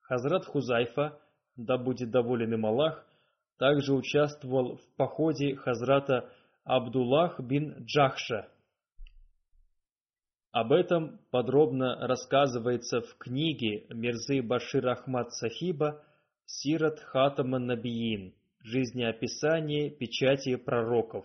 Хазрат 0.00 0.44
Хузайфа, 0.44 1.18
да 1.56 1.78
будет 1.78 2.10
доволен 2.10 2.52
им 2.52 2.66
Аллах, 2.66 3.06
также 3.58 3.94
участвовал 3.94 4.76
в 4.76 4.96
походе 4.96 5.56
Хазрата 5.56 6.28
Абдуллах 6.64 7.40
бин 7.40 7.84
Джахша– 7.84 8.48
об 10.52 10.70
этом 10.70 11.18
подробно 11.30 12.06
рассказывается 12.06 13.00
в 13.00 13.16
книге 13.16 13.86
Мирзы 13.88 14.42
Башир 14.42 14.86
Ахмад 14.86 15.32
Сахиба 15.32 16.04
«Сират 16.44 17.00
Хатама 17.00 17.58
Набиин. 17.58 18.34
Жизнеописание 18.62 19.88
печати 19.88 20.56
пророков». 20.56 21.24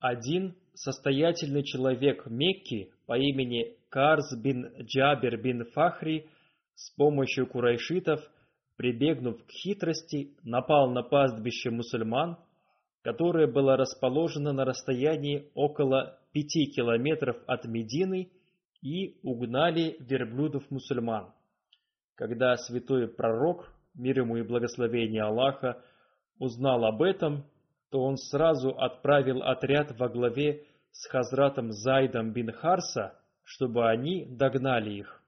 Один 0.00 0.56
состоятельный 0.72 1.62
человек 1.62 2.24
Мекки 2.24 2.90
по 3.06 3.18
имени 3.18 3.76
Карз 3.90 4.34
бин 4.34 4.72
Джабер 4.80 5.36
бин 5.36 5.66
Фахри 5.74 6.26
с 6.74 6.90
помощью 6.96 7.46
курайшитов, 7.46 8.20
прибегнув 8.76 9.44
к 9.44 9.50
хитрости, 9.50 10.34
напал 10.42 10.90
на 10.90 11.02
пастбище 11.02 11.68
мусульман, 11.68 12.38
которое 13.02 13.46
было 13.46 13.76
расположено 13.76 14.52
на 14.52 14.64
расстоянии 14.64 15.50
около 15.54 16.18
пяти 16.32 16.72
километров 16.74 17.36
от 17.46 17.66
Медины 17.66 18.30
и 18.80 19.18
угнали 19.22 19.96
верблюдов 20.00 20.70
мусульман. 20.70 21.34
Когда 22.14 22.56
святой 22.56 23.06
пророк, 23.06 23.70
мир 23.94 24.20
ему 24.20 24.38
и 24.38 24.42
благословение 24.42 25.24
Аллаха, 25.24 25.82
узнал 26.38 26.86
об 26.86 27.02
этом, 27.02 27.44
то 27.90 28.02
он 28.02 28.16
сразу 28.16 28.70
отправил 28.70 29.42
отряд 29.42 29.98
во 29.98 30.08
главе 30.08 30.64
с 30.92 31.06
Хазратом 31.08 31.72
Зайдом 31.72 32.32
бин 32.32 32.52
Харса, 32.52 33.18
чтобы 33.42 33.88
они 33.88 34.26
догнали 34.26 34.90
их. 34.90 35.22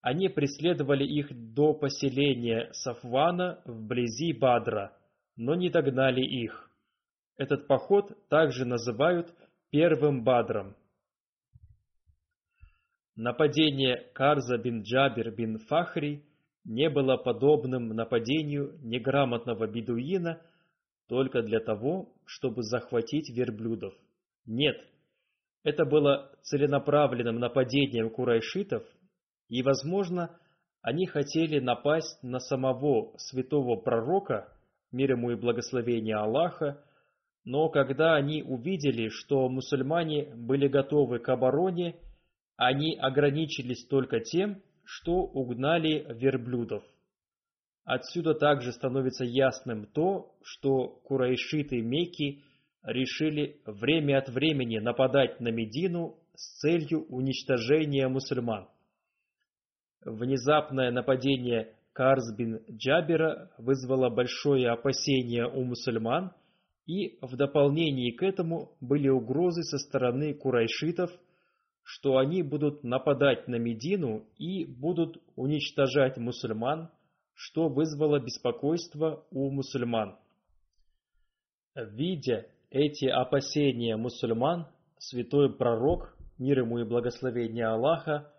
Они 0.00 0.28
преследовали 0.28 1.04
их 1.04 1.28
до 1.54 1.74
поселения 1.74 2.70
Сафвана 2.72 3.60
вблизи 3.64 4.32
Бадра, 4.32 4.96
но 5.36 5.54
не 5.54 5.70
догнали 5.70 6.22
их. 6.22 6.70
Этот 7.36 7.66
поход 7.66 8.12
также 8.28 8.64
называют 8.64 9.32
первым 9.70 10.24
Бадром. 10.24 10.76
Нападение 13.14 14.10
Карза 14.14 14.58
бин 14.58 14.82
Джабир 14.82 15.30
бин 15.30 15.58
Фахри 15.58 16.24
не 16.64 16.88
было 16.88 17.16
подобным 17.16 17.88
нападению 17.88 18.78
неграмотного 18.82 19.66
бедуина 19.66 20.40
только 21.08 21.42
для 21.42 21.60
того, 21.60 22.12
чтобы 22.24 22.62
захватить 22.62 23.30
верблюдов. 23.30 23.94
Нет, 24.46 24.76
это 25.62 25.84
было 25.84 26.32
целенаправленным 26.42 27.38
нападением 27.38 28.10
курайшитов, 28.10 28.84
и, 29.48 29.62
возможно, 29.62 30.38
они 30.80 31.06
хотели 31.06 31.60
напасть 31.60 32.22
на 32.22 32.40
самого 32.40 33.16
святого 33.18 33.76
пророка, 33.76 34.52
мир 34.90 35.12
ему 35.12 35.30
и 35.30 35.36
благословение 35.36 36.16
Аллаха, 36.16 36.82
но 37.44 37.68
когда 37.68 38.14
они 38.14 38.42
увидели, 38.42 39.08
что 39.08 39.48
мусульмане 39.48 40.34
были 40.34 40.68
готовы 40.68 41.18
к 41.18 41.28
обороне, 41.28 41.96
они 42.56 42.96
ограничились 42.96 43.84
только 43.86 44.20
тем, 44.20 44.62
что 44.84 45.12
угнали 45.12 46.06
верблюдов. 46.14 46.84
Отсюда 47.84 48.34
также 48.34 48.72
становится 48.72 49.24
ясным 49.24 49.86
то, 49.86 50.34
что 50.42 50.88
курайшиты 51.04 51.80
Мекки 51.80 52.42
решили 52.82 53.60
время 53.66 54.18
от 54.18 54.28
времени 54.28 54.78
нападать 54.78 55.40
на 55.40 55.48
Медину 55.48 56.16
с 56.34 56.60
целью 56.60 57.04
уничтожения 57.08 58.08
мусульман. 58.08 58.68
Внезапное 60.04 60.90
нападение 60.90 61.74
Карзбин 61.92 62.62
Джабера 62.70 63.50
вызвало 63.58 64.10
большое 64.10 64.70
опасение 64.70 65.46
у 65.46 65.64
мусульман– 65.64 66.32
и 66.86 67.18
в 67.20 67.36
дополнение 67.36 68.12
к 68.12 68.22
этому 68.22 68.76
были 68.80 69.08
угрозы 69.08 69.62
со 69.62 69.78
стороны 69.78 70.34
курайшитов, 70.34 71.10
что 71.84 72.18
они 72.18 72.42
будут 72.42 72.84
нападать 72.84 73.48
на 73.48 73.56
Медину 73.56 74.26
и 74.36 74.64
будут 74.64 75.18
уничтожать 75.36 76.16
мусульман, 76.16 76.90
что 77.44 77.68
вызвало 77.68 78.20
беспокойство 78.20 79.26
у 79.30 79.50
мусульман. 79.50 80.16
Видя 81.74 82.46
эти 82.70 83.06
опасения 83.06 83.96
мусульман, 83.96 84.66
святой 84.98 85.56
пророк, 85.56 86.16
мир 86.38 86.60
ему 86.60 86.78
и 86.78 86.84
благословение 86.84 87.66
Аллаха, 87.66 88.32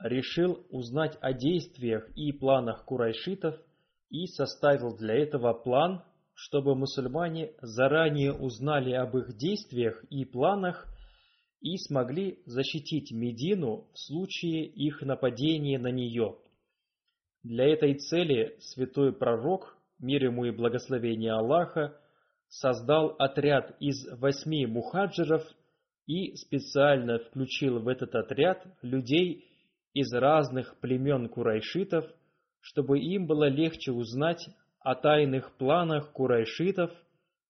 решил 0.00 0.66
узнать 0.70 1.16
о 1.20 1.32
действиях 1.32 2.08
и 2.16 2.32
планах 2.32 2.84
курайшитов 2.84 3.54
и 4.10 4.26
составил 4.26 4.96
для 4.96 5.14
этого 5.14 5.52
план– 5.52 6.02
чтобы 6.34 6.74
мусульмане 6.74 7.52
заранее 7.62 8.32
узнали 8.32 8.92
об 8.92 9.16
их 9.16 9.36
действиях 9.36 10.04
и 10.10 10.24
планах 10.24 10.86
и 11.60 11.76
смогли 11.78 12.42
защитить 12.44 13.12
Медину 13.12 13.88
в 13.92 13.98
случае 13.98 14.66
их 14.66 15.00
нападения 15.02 15.78
на 15.78 15.90
нее. 15.92 16.36
Для 17.44 17.66
этой 17.66 17.94
цели 17.96 18.56
святой 18.58 19.12
пророк, 19.12 19.76
мир 19.98 20.24
ему 20.24 20.46
и 20.46 20.50
благословение 20.50 21.32
Аллаха, 21.32 21.94
создал 22.48 23.14
отряд 23.18 23.76
из 23.80 24.08
восьми 24.18 24.64
мухаджиров 24.64 25.42
и 26.06 26.34
специально 26.36 27.18
включил 27.18 27.80
в 27.80 27.88
этот 27.88 28.14
отряд 28.14 28.66
людей 28.80 29.44
из 29.92 30.10
разных 30.14 30.80
племен 30.80 31.28
курайшитов, 31.28 32.06
чтобы 32.60 32.98
им 32.98 33.26
было 33.26 33.46
легче 33.50 33.92
узнать 33.92 34.48
о 34.80 34.94
тайных 34.94 35.54
планах 35.58 36.12
курайшитов, 36.12 36.90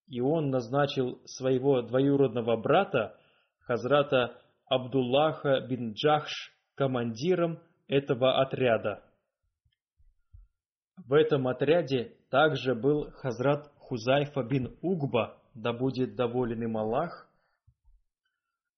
и 0.09 0.21
он 0.21 0.51
назначил 0.51 1.21
своего 1.25 1.83
двоюродного 1.83 2.57
брата, 2.57 3.17
Хазрата 3.61 4.37
Абдуллаха 4.67 5.61
бин 5.61 5.93
Джахш, 5.93 6.53
командиром 6.75 7.61
этого 7.87 8.41
отряда. 8.43 9.01
В 10.97 11.13
этом 11.13 11.49
отряде 11.49 12.13
также 12.31 12.75
был 12.75 13.11
Хазрат 13.11 13.71
Хузайфа 13.79 14.43
бин 14.43 14.77
Угба, 14.81 15.37
да 15.55 15.73
будет 15.73 16.15
доволен 16.15 16.63
им 16.63 16.77
Аллах, 16.77 17.29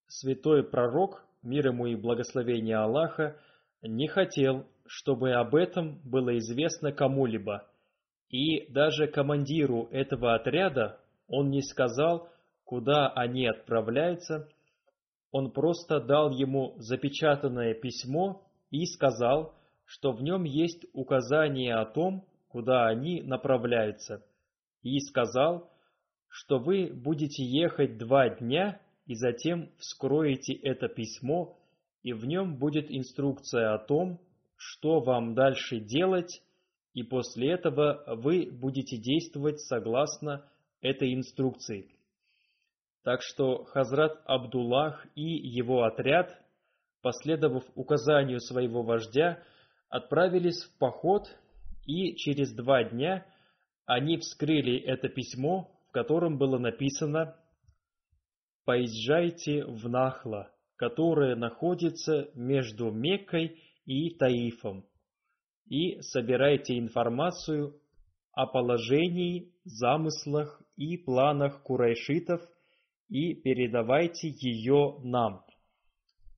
святой 0.08 0.64
пророк, 0.64 1.24
мир 1.42 1.68
ему 1.68 1.86
и 1.86 1.94
благословение 1.94 2.76
Аллаха, 2.76 3.36
не 3.82 4.08
хотел, 4.08 4.66
чтобы 4.86 5.32
об 5.32 5.54
этом 5.54 6.00
было 6.04 6.36
известно 6.38 6.92
кому-либо, 6.92 7.68
и 8.30 8.66
даже 8.72 9.06
командиру 9.06 9.88
этого 9.90 10.34
отряда 10.34 10.98
он 11.28 11.50
не 11.50 11.62
сказал, 11.62 12.28
куда 12.64 13.08
они 13.08 13.46
отправляются, 13.46 14.48
он 15.30 15.50
просто 15.50 16.00
дал 16.00 16.30
ему 16.30 16.74
запечатанное 16.78 17.74
письмо 17.74 18.42
и 18.70 18.86
сказал, 18.86 19.54
что 19.86 20.12
в 20.12 20.22
нем 20.22 20.44
есть 20.44 20.84
указание 20.92 21.74
о 21.76 21.86
том, 21.86 22.26
куда 22.48 22.86
они 22.86 23.22
направляются, 23.22 24.24
и 24.82 24.98
сказал, 25.00 25.70
что 26.28 26.58
вы 26.58 26.92
будете 26.92 27.44
ехать 27.44 27.96
два 27.96 28.28
дня 28.28 28.80
и 29.06 29.14
затем 29.14 29.70
вскроете 29.78 30.52
это 30.52 30.88
письмо, 30.88 31.56
и 32.02 32.12
в 32.12 32.26
нем 32.26 32.56
будет 32.56 32.90
инструкция 32.90 33.74
о 33.74 33.78
том, 33.78 34.20
что 34.56 35.00
вам 35.00 35.34
дальше 35.34 35.78
делать, 35.78 36.42
и 36.92 37.02
после 37.02 37.52
этого 37.52 38.02
вы 38.16 38.50
будете 38.50 38.96
действовать 38.96 39.60
согласно 39.60 40.48
этой 40.80 41.14
инструкции. 41.14 41.90
Так 43.02 43.22
что 43.22 43.64
Хазрат 43.64 44.20
Абдуллах 44.24 45.06
и 45.14 45.22
его 45.22 45.84
отряд, 45.84 46.36
последовав 47.02 47.64
указанию 47.76 48.40
своего 48.40 48.82
вождя, 48.82 49.42
отправились 49.88 50.62
в 50.62 50.78
поход, 50.78 51.28
и 51.86 52.16
через 52.16 52.52
два 52.52 52.84
дня 52.84 53.26
они 53.86 54.18
вскрыли 54.18 54.78
это 54.78 55.08
письмо, 55.08 55.70
в 55.88 55.92
котором 55.92 56.38
было 56.38 56.58
написано 56.58 57.36
«Поезжайте 58.64 59.64
в 59.64 59.88
Нахла, 59.88 60.52
которое 60.76 61.36
находится 61.36 62.30
между 62.34 62.90
Меккой 62.90 63.62
и 63.84 64.10
Таифом, 64.16 64.84
и 65.68 66.00
собирайте 66.00 66.78
информацию 66.78 67.80
о 68.32 68.46
положении, 68.46 69.52
замыслах 69.64 70.62
и 70.76 70.98
планах 70.98 71.62
курайшитов 71.62 72.42
и 73.08 73.34
передавайте 73.34 74.28
ее 74.28 74.98
нам. 75.02 75.44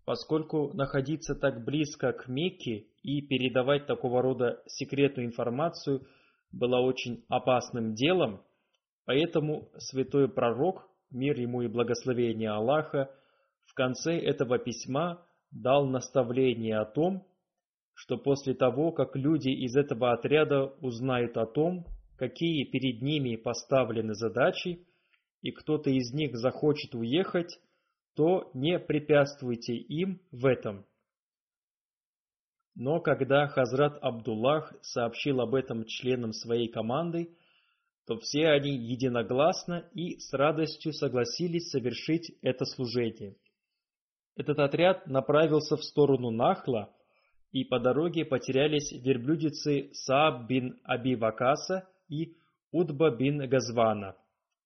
Поскольку 0.04 0.72
находиться 0.74 1.34
так 1.34 1.64
близко 1.64 2.12
к 2.12 2.28
Мекке 2.28 2.87
и 3.02 3.20
передавать 3.22 3.87
такого 3.87 4.22
рода 4.22 4.62
секретную 4.66 5.26
информацию 5.26 6.06
было 6.50 6.78
очень 6.80 7.24
опасным 7.28 7.94
делом, 7.94 8.42
поэтому 9.04 9.68
святой 9.78 10.28
пророк, 10.28 10.88
мир 11.11 11.38
ему 11.38 11.62
и 11.62 11.68
благословение 11.68 12.50
Аллаха, 12.50 13.11
в 13.64 13.74
конце 13.74 14.18
этого 14.18 14.58
письма 14.58 15.22
дал 15.50 15.87
наставление 15.87 16.78
о 16.78 16.84
том, 16.84 17.26
что 17.94 18.16
после 18.16 18.54
того, 18.54 18.92
как 18.92 19.16
люди 19.16 19.48
из 19.48 19.76
этого 19.76 20.12
отряда 20.12 20.66
узнают 20.80 21.37
о 21.37 21.46
том, 21.46 21.87
какие 22.16 22.64
перед 22.64 23.02
ними 23.02 23.37
поставлены 23.37 24.14
задачи, 24.14 24.87
и 25.42 25.50
кто-то 25.50 25.90
из 25.90 26.12
них 26.12 26.37
захочет 26.37 26.94
уехать, 26.94 27.58
то 28.14 28.50
не 28.54 28.78
препятствуйте 28.78 29.74
им 29.76 30.20
в 30.32 30.46
этом. 30.46 30.84
Но 32.78 33.00
когда 33.00 33.48
Хазрат 33.48 33.98
Абдуллах 34.00 34.72
сообщил 34.82 35.40
об 35.40 35.56
этом 35.56 35.84
членам 35.84 36.32
своей 36.32 36.68
команды, 36.68 37.36
то 38.06 38.16
все 38.18 38.50
они 38.50 38.70
единогласно 38.70 39.88
и 39.94 40.20
с 40.20 40.32
радостью 40.32 40.92
согласились 40.92 41.70
совершить 41.70 42.30
это 42.40 42.64
служение. 42.64 43.34
Этот 44.36 44.60
отряд 44.60 45.08
направился 45.08 45.76
в 45.76 45.82
сторону 45.82 46.30
Нахла, 46.30 46.94
и 47.50 47.64
по 47.64 47.80
дороге 47.80 48.24
потерялись 48.24 48.92
верблюдицы 48.92 49.90
Сааб 49.94 50.46
бин 50.46 50.78
Аби 50.84 51.16
Вакаса 51.16 51.88
и 52.08 52.36
Удба 52.70 53.10
бин 53.10 53.48
Газвана. 53.48 54.14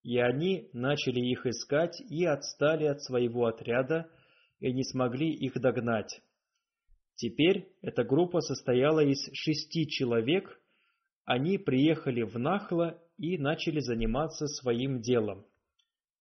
И 0.03 0.18
они 0.18 0.68
начали 0.75 1.20
их 1.20 1.46
искать 1.46 1.98
и 2.11 2.27
отстали 2.27 2.85
от 2.85 3.01
своего 3.03 3.46
отряда, 3.46 4.11
и 4.61 4.70
не 4.70 4.85
смогли 4.85 5.31
их 5.31 5.59
догнать. 5.59 6.20
Теперь 7.23 7.69
эта 7.83 8.03
группа 8.03 8.41
состояла 8.41 8.99
из 8.99 9.31
шести 9.33 9.87
человек, 9.87 10.61
они 11.25 11.57
приехали 11.57 12.23
в 12.23 12.37
Нахла 12.37 13.01
и 13.17 13.39
начали 13.39 13.79
заниматься 13.79 14.49
своим 14.49 15.01
делом. 15.01 15.47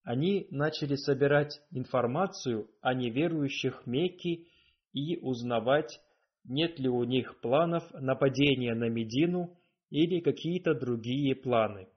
Они 0.03 0.45
начали 0.51 0.93
собирать 0.93 1.59
информацию 1.71 2.69
о 2.81 2.93
неверующих 2.93 3.87
Мекки 3.87 4.45
и 4.93 5.17
узнавать, 5.17 5.99
нет 6.43 6.77
ли 6.77 6.87
у 6.87 7.03
них 7.03 7.41
планов 7.41 7.83
нападения 7.93 8.75
на 8.75 8.87
Медину 8.87 9.57
или 9.89 10.19
какие-то 10.19 10.75
другие 10.75 11.33
планы. 11.35 11.87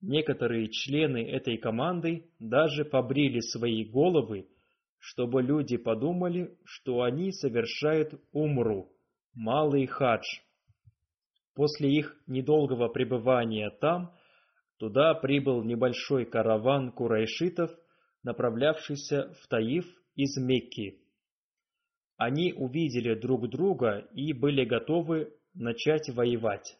Некоторые 0.00 0.70
члены 0.70 1.28
этой 1.28 1.58
команды 1.58 2.30
даже 2.38 2.84
побрили 2.84 3.40
свои 3.40 3.82
головы, 3.84 4.46
чтобы 5.00 5.42
люди 5.42 5.78
подумали, 5.78 6.56
что 6.64 7.02
они 7.02 7.32
совершают 7.32 8.20
умру, 8.32 8.92
малый 9.34 9.86
хадж. 9.86 10.24
После 11.54 11.90
их 11.90 12.16
недолгого 12.26 12.88
пребывания 12.88 13.70
там, 13.80 14.14
туда 14.78 15.14
прибыл 15.14 15.64
небольшой 15.64 16.26
караван 16.26 16.92
курайшитов, 16.92 17.70
направлявшийся 18.22 19.32
в 19.42 19.48
Таиф 19.48 19.86
из 20.14 20.36
Мекки. 20.36 21.00
Они 22.18 22.52
увидели 22.52 23.14
друг 23.14 23.48
друга 23.48 24.06
и 24.12 24.34
были 24.34 24.66
готовы 24.66 25.32
начать 25.54 26.10
воевать. 26.10 26.76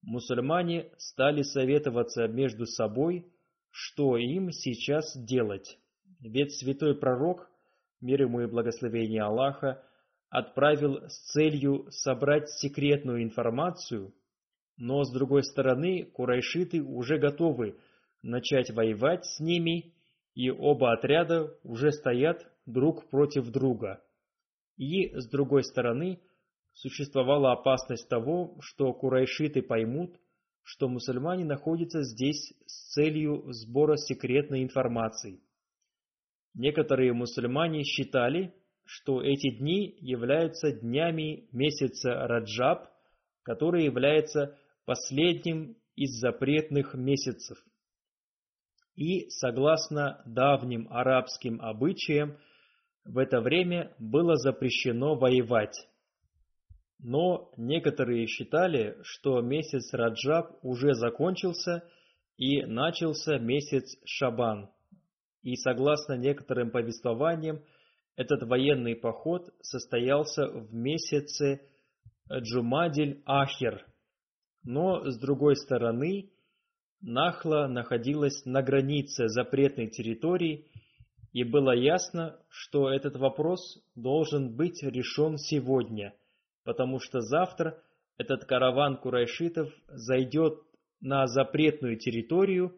Мусульмане 0.00 0.90
стали 0.96 1.42
советоваться 1.42 2.26
между 2.28 2.64
собой, 2.64 3.30
что 3.70 4.16
им 4.16 4.50
сейчас 4.50 5.14
делать. 5.16 5.78
Ведь 6.26 6.56
святой 6.56 6.96
пророк, 6.96 7.48
мир 8.00 8.22
ему 8.22 8.40
и 8.40 8.46
благословение 8.46 9.22
Аллаха, 9.22 9.82
отправил 10.28 11.08
с 11.08 11.30
целью 11.30 11.86
собрать 11.90 12.50
секретную 12.50 13.22
информацию, 13.22 14.12
но 14.76 15.04
с 15.04 15.12
другой 15.12 15.44
стороны 15.44 16.04
курайшиты 16.04 16.82
уже 16.82 17.18
готовы 17.18 17.78
начать 18.22 18.70
воевать 18.70 19.24
с 19.24 19.38
ними, 19.38 19.94
и 20.34 20.50
оба 20.50 20.94
отряда 20.94 21.54
уже 21.62 21.92
стоят 21.92 22.44
друг 22.66 23.08
против 23.08 23.48
друга. 23.52 24.02
И, 24.76 25.14
с 25.14 25.28
другой 25.28 25.62
стороны, 25.62 26.20
существовала 26.72 27.52
опасность 27.52 28.08
того, 28.08 28.58
что 28.60 28.92
курайшиты 28.92 29.62
поймут, 29.62 30.18
что 30.64 30.88
мусульмане 30.88 31.44
находятся 31.44 32.02
здесь 32.02 32.52
с 32.66 32.94
целью 32.94 33.44
сбора 33.52 33.96
секретной 33.96 34.64
информации. 34.64 35.40
Некоторые 36.56 37.12
мусульмане 37.12 37.84
считали, 37.84 38.54
что 38.84 39.20
эти 39.20 39.50
дни 39.58 39.94
являются 40.00 40.72
днями 40.72 41.48
месяца 41.52 42.26
Раджаб, 42.26 42.88
который 43.42 43.84
является 43.84 44.58
последним 44.86 45.76
из 45.96 46.18
запретных 46.18 46.94
месяцев. 46.94 47.58
И, 48.94 49.28
согласно 49.28 50.22
давним 50.24 50.88
арабским 50.90 51.60
обычаям, 51.60 52.38
в 53.04 53.18
это 53.18 53.42
время 53.42 53.94
было 53.98 54.36
запрещено 54.36 55.14
воевать. 55.14 55.76
Но 56.98 57.52
некоторые 57.58 58.26
считали, 58.26 58.96
что 59.02 59.42
месяц 59.42 59.92
Раджаб 59.92 60.58
уже 60.62 60.94
закончился 60.94 61.86
и 62.38 62.62
начался 62.64 63.38
месяц 63.38 63.94
Шабан. 64.06 64.70
И 65.46 65.54
согласно 65.54 66.14
некоторым 66.14 66.72
повествованиям, 66.72 67.62
этот 68.16 68.42
военный 68.42 68.96
поход 68.96 69.54
состоялся 69.60 70.48
в 70.48 70.74
месяце 70.74 71.60
Джумадиль-Ахир. 72.28 73.86
Но, 74.64 75.08
с 75.08 75.16
другой 75.20 75.54
стороны, 75.54 76.32
Нахла 77.00 77.68
находилась 77.68 78.44
на 78.44 78.60
границе 78.60 79.28
запретной 79.28 79.86
территории 79.86 80.66
и 81.32 81.44
было 81.44 81.76
ясно, 81.76 82.40
что 82.48 82.90
этот 82.90 83.14
вопрос 83.14 83.60
должен 83.94 84.56
быть 84.56 84.82
решен 84.82 85.38
сегодня, 85.38 86.12
потому 86.64 86.98
что 86.98 87.20
завтра 87.20 87.80
этот 88.18 88.46
караван 88.46 88.96
курайшитов 88.96 89.72
зайдет 89.86 90.58
на 91.00 91.28
запретную 91.28 91.98
территорию, 91.98 92.76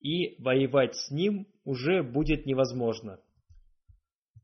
и 0.00 0.40
воевать 0.40 0.94
с 0.94 1.10
ним 1.10 1.46
уже 1.66 2.02
будет 2.02 2.46
невозможно. 2.46 3.18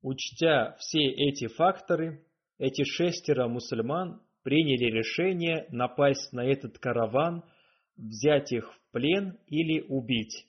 Учтя 0.03 0.77
все 0.81 1.05
эти 1.07 1.47
факторы, 1.47 2.27
эти 2.59 2.83
шестеро 2.83 3.49
мусульман 3.49 4.21
приняли 4.43 4.91
решение 4.91 5.67
напасть 5.71 6.33
на 6.33 6.45
этот 6.45 6.79
караван, 6.79 7.45
взять 7.97 8.53
их 8.53 8.73
в 8.73 8.91
плен 8.91 9.39
или 9.47 9.81
убить. 9.89 10.49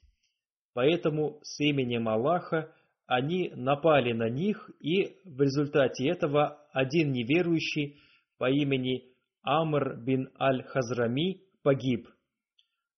Поэтому 0.74 1.40
с 1.44 1.60
именем 1.60 2.10
Аллаха 2.10 2.74
они 3.06 3.52
напали 3.56 4.14
на 4.14 4.28
них, 4.30 4.72
и 4.80 5.18
в 5.26 5.40
результате 5.42 6.08
этого 6.08 6.58
один 6.72 7.12
неверующий 7.12 8.00
по 8.40 8.50
имени 8.50 9.14
Амр 9.44 9.98
бин 9.98 10.30
Аль-Хазрами 10.40 11.42
погиб. 11.62 12.08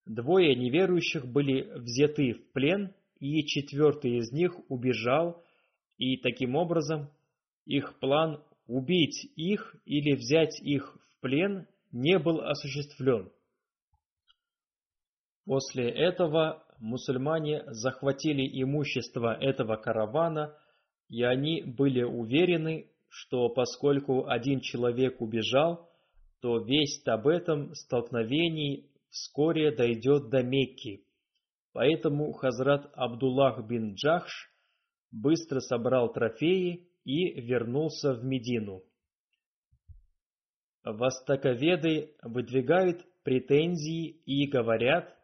Двое 0.06 0.56
неверующих 0.56 1.26
были 1.28 1.64
взяты 1.78 2.36
в 2.36 2.54
плен, 2.54 2.94
и 3.26 3.46
четвертый 3.46 4.18
из 4.18 4.32
них 4.32 4.54
убежал, 4.70 5.44
и 5.98 6.18
таким 6.18 6.56
образом 6.56 7.10
их 7.66 7.98
план 8.00 8.44
убить 8.68 9.32
их 9.36 9.76
или 9.86 10.14
взять 10.16 10.60
их 10.62 10.98
в 11.10 11.22
плен 11.22 11.68
не 11.92 12.20
был 12.20 12.42
осуществлен. 12.42 13.32
После 15.46 15.90
этого 15.90 16.64
мусульмане 16.80 17.64
захватили 17.68 18.62
имущество 18.62 19.34
этого 19.40 19.76
каравана, 19.78 20.58
и 21.08 21.24
они 21.24 21.64
были 21.64 22.04
уверены, 22.04 22.90
что 23.08 23.50
поскольку 23.50 24.28
один 24.28 24.60
человек 24.60 25.22
убежал, 25.22 25.90
то 26.42 26.58
весть 26.58 27.08
об 27.08 27.28
этом 27.28 27.74
столкновении 27.76 28.90
вскоре 29.10 29.72
дойдет 29.72 30.30
до 30.30 30.44
Мекки. 30.44 31.05
Поэтому 31.76 32.32
Хазрат 32.32 32.90
Абдуллах 32.94 33.68
бин 33.68 33.96
Джахш 33.96 34.50
быстро 35.12 35.60
собрал 35.60 36.10
трофеи 36.10 36.88
и 37.04 37.42
вернулся 37.42 38.14
в 38.14 38.24
Медину. 38.24 38.82
Востоковеды 40.86 42.16
выдвигают 42.24 43.06
претензии 43.24 44.08
и 44.26 44.48
говорят, 44.48 45.18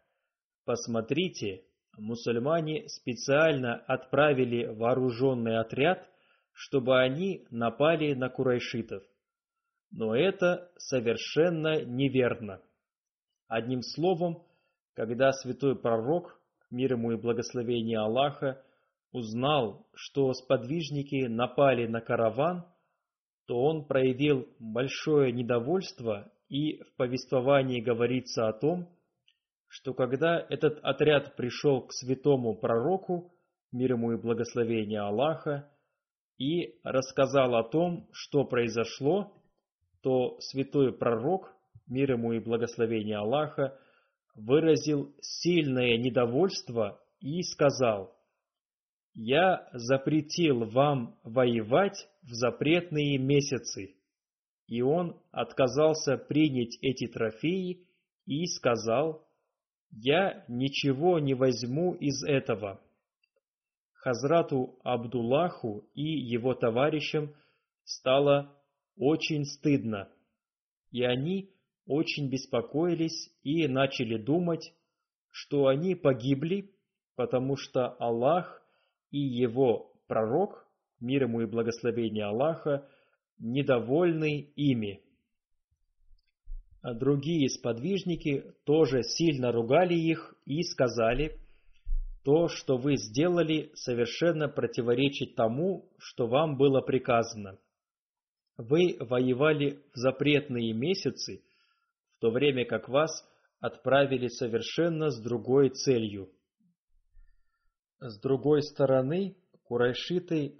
посмотрите, 0.65 1.63
мусульмане 1.97 2.89
специально 2.89 3.75
отправили 3.75 4.65
вооруженный 4.65 5.57
отряд, 5.57 6.05
чтобы 6.51 6.99
они 6.99 7.47
напали 7.49 8.13
на 8.13 8.27
курайшитов. 8.27 9.03
Но 9.89 10.13
это 10.13 10.69
совершенно 10.75 11.85
неверно. 11.85 12.61
Одним 13.47 13.81
словом, 13.83 14.45
когда 14.95 15.31
святой 15.31 15.79
пророк, 15.79 16.40
мир 16.71 16.93
ему 16.93 17.11
и 17.11 17.17
благословение 17.17 17.99
Аллаха, 17.99 18.63
узнал, 19.11 19.85
что 19.93 20.33
сподвижники 20.33 21.27
напали 21.27 21.85
на 21.85 22.01
караван, 22.01 22.65
то 23.45 23.61
он 23.61 23.85
проявил 23.85 24.47
большое 24.59 25.31
недовольство, 25.31 26.31
и 26.47 26.81
в 26.83 26.95
повествовании 26.95 27.81
говорится 27.81 28.47
о 28.47 28.53
том, 28.53 28.89
что 29.67 29.93
когда 29.93 30.45
этот 30.49 30.79
отряд 30.83 31.35
пришел 31.35 31.81
к 31.81 31.93
святому 31.93 32.55
пророку, 32.55 33.33
мир 33.71 33.93
ему 33.93 34.13
и 34.13 34.21
благословение 34.21 34.99
Аллаха, 35.01 35.69
и 36.37 36.79
рассказал 36.83 37.55
о 37.55 37.63
том, 37.63 38.07
что 38.11 38.43
произошло, 38.43 39.31
то 40.01 40.39
святой 40.39 40.91
пророк, 40.91 41.53
мир 41.87 42.13
ему 42.13 42.33
и 42.33 42.39
благословение 42.39 43.17
Аллаха, 43.17 43.77
выразил 44.35 45.13
сильное 45.21 45.97
недовольство 45.97 46.99
и 47.19 47.41
сказал, 47.43 48.15
«Я 49.13 49.67
запретил 49.73 50.65
вам 50.65 51.19
воевать 51.23 52.07
в 52.21 52.33
запретные 52.33 53.17
месяцы». 53.17 53.95
И 54.67 54.81
он 54.81 55.21
отказался 55.31 56.17
принять 56.17 56.77
эти 56.81 57.07
трофеи 57.07 57.85
и 58.25 58.45
сказал, 58.45 59.27
«Я 59.91 60.45
ничего 60.47 61.19
не 61.19 61.33
возьму 61.33 61.93
из 61.93 62.23
этого». 62.23 62.79
Хазрату 63.93 64.79
Абдуллаху 64.83 65.87
и 65.93 66.03
его 66.03 66.55
товарищам 66.55 67.35
стало 67.83 68.57
очень 68.95 69.45
стыдно, 69.45 70.09
и 70.89 71.03
они 71.03 71.53
очень 71.85 72.29
беспокоились 72.29 73.29
и 73.43 73.67
начали 73.67 74.17
думать, 74.17 74.73
что 75.29 75.67
они 75.67 75.95
погибли, 75.95 76.71
потому 77.15 77.55
что 77.55 77.87
Аллах 77.99 78.61
и 79.11 79.19
его 79.19 79.93
пророк, 80.07 80.67
мир 80.99 81.23
ему 81.23 81.41
и 81.41 81.45
благословение 81.45 82.25
Аллаха, 82.25 82.87
недовольны 83.39 84.51
ими. 84.55 85.01
Другие 86.83 87.47
сподвижники 87.49 88.53
тоже 88.65 89.03
сильно 89.03 89.51
ругали 89.51 89.93
их 89.93 90.35
и 90.45 90.63
сказали, 90.63 91.39
то, 92.23 92.47
что 92.49 92.77
вы 92.77 92.97
сделали, 92.97 93.71
совершенно 93.73 94.47
противоречит 94.47 95.35
тому, 95.35 95.89
что 95.97 96.27
вам 96.27 96.57
было 96.57 96.81
приказано. 96.81 97.57
Вы 98.57 98.97
воевали 98.99 99.79
в 99.93 99.97
запретные 99.97 100.73
месяцы, 100.73 101.41
то 102.21 102.29
время 102.29 102.65
как 102.65 102.87
вас 102.87 103.11
отправили 103.59 104.27
совершенно 104.27 105.09
с 105.09 105.19
другой 105.19 105.69
целью. 105.71 106.29
С 107.99 108.19
другой 108.21 108.61
стороны, 108.61 109.35
курайшиты 109.63 110.59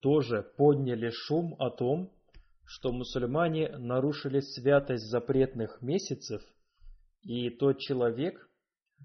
тоже 0.00 0.42
подняли 0.56 1.10
шум 1.10 1.54
о 1.60 1.70
том, 1.70 2.12
что 2.64 2.92
мусульмане 2.92 3.78
нарушили 3.78 4.40
святость 4.40 5.08
запретных 5.08 5.80
месяцев, 5.80 6.42
и 7.22 7.50
тот 7.50 7.78
человек, 7.78 8.50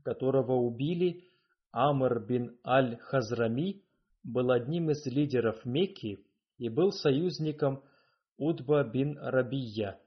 которого 0.03 0.53
убили, 0.53 1.23
Амр 1.71 2.19
бин 2.25 2.59
Аль-Хазрами, 2.65 3.83
был 4.23 4.51
одним 4.51 4.89
из 4.89 5.05
лидеров 5.05 5.63
Мекки 5.65 6.25
и 6.57 6.67
был 6.69 6.91
союзником 6.91 7.83
Удба 8.37 8.83
бин 8.83 9.17
Рабия. 9.19 10.00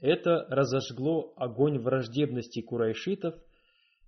Это 0.00 0.46
разожгло 0.48 1.32
огонь 1.36 1.78
враждебности 1.78 2.62
курайшитов, 2.62 3.34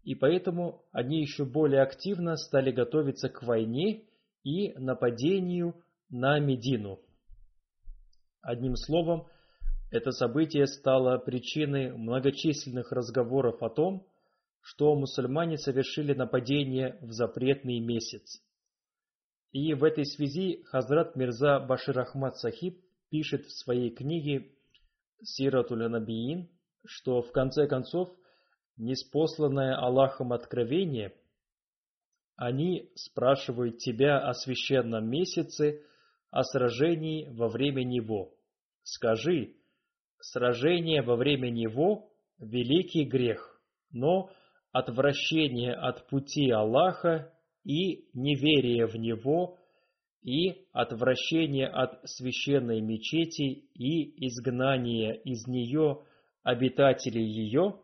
и 0.05 0.14
поэтому 0.14 0.85
они 0.92 1.20
еще 1.20 1.44
более 1.44 1.83
активно 1.83 2.37
стали 2.37 2.70
готовиться 2.70 3.29
к 3.29 3.42
войне 3.42 4.05
и 4.44 4.72
нападению 4.79 5.74
на 6.09 6.38
Медину. 6.38 7.00
Одним 8.40 8.76
словом, 8.76 9.26
это 9.90 10.12
событие 10.12 10.66
стало 10.66 11.18
причиной 11.18 11.92
многочисленных 11.92 12.92
разговоров 12.92 13.62
о 13.62 13.68
том, 13.68 14.07
что 14.61 14.94
мусульмане 14.94 15.59
совершили 15.59 16.14
нападение 16.14 16.98
в 17.00 17.11
запретный 17.12 17.81
месяц. 17.81 18.40
И 19.53 19.74
в 19.74 19.83
этой 19.83 20.07
связи 20.07 20.62
Хазрат 20.66 21.16
Мирза 21.16 21.59
Башир 21.59 21.98
Ахмад 21.98 22.37
Сахиб 22.38 22.81
пишет 23.11 23.46
в 23.46 23.59
своей 23.59 23.90
книге 23.90 24.53
Сиратуль 25.22 25.88
Набиин, 25.88 26.48
что 26.85 27.22
в 27.22 27.33
конце 27.33 27.66
концов 27.66 28.11
неспосланное 28.76 29.76
Аллахом 29.76 30.33
откровение, 30.33 31.14
они 32.37 32.90
спрашивают 32.94 33.78
тебя 33.78 34.18
о 34.18 34.33
священном 34.33 35.09
месяце, 35.09 35.85
о 36.30 36.42
сражении 36.42 37.28
во 37.28 37.48
время 37.48 37.85
него. 37.85 38.35
Скажи, 38.83 39.56
сражение 40.20 41.02
во 41.02 41.16
время 41.16 41.50
него– 41.50 42.11
великий 42.40 43.04
грех, 43.04 43.61
но 43.92 44.30
отвращение 44.72 45.74
от 45.74 46.09
пути 46.09 46.50
Аллаха 46.50 47.33
и 47.64 48.09
неверие 48.14 48.87
в 48.87 48.96
Него, 48.96 49.59
и 50.22 50.66
отвращение 50.72 51.66
от 51.66 52.00
священной 52.09 52.80
мечети 52.80 53.68
и 53.74 54.26
изгнание 54.26 55.20
из 55.22 55.46
нее 55.46 56.02
обитателей 56.42 57.24
ее, 57.24 57.80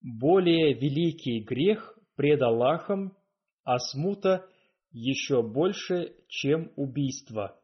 более 0.00 0.74
великий 0.74 1.40
грех 1.40 1.98
пред 2.14 2.42
Аллахом, 2.42 3.16
а 3.64 3.78
смута 3.78 4.46
еще 4.92 5.42
больше, 5.42 6.14
чем 6.28 6.72
убийство. 6.76 7.60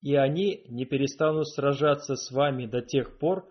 И 0.00 0.14
они 0.14 0.64
не 0.68 0.84
перестанут 0.84 1.48
сражаться 1.48 2.14
с 2.16 2.30
вами 2.30 2.66
до 2.66 2.82
тех 2.82 3.18
пор, 3.18 3.48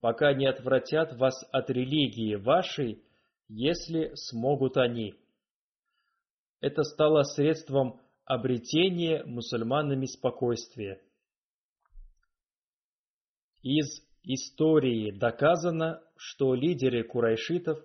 пока 0.00 0.32
не 0.34 0.46
отвратят 0.46 1.16
вас 1.16 1.34
от 1.52 1.70
религии 1.70 2.34
вашей, 2.34 3.02
если 3.48 4.12
смогут 4.14 4.76
они. 4.76 5.14
Это 6.60 6.82
стало 6.82 7.22
средством 7.22 8.00
обретения 8.24 9.24
мусульманами 9.24 10.06
спокойствия. 10.06 11.00
Из 13.62 14.02
истории 14.22 15.10
доказано, 15.10 16.02
что 16.16 16.54
лидеры 16.54 17.02
курайшитов 17.02 17.78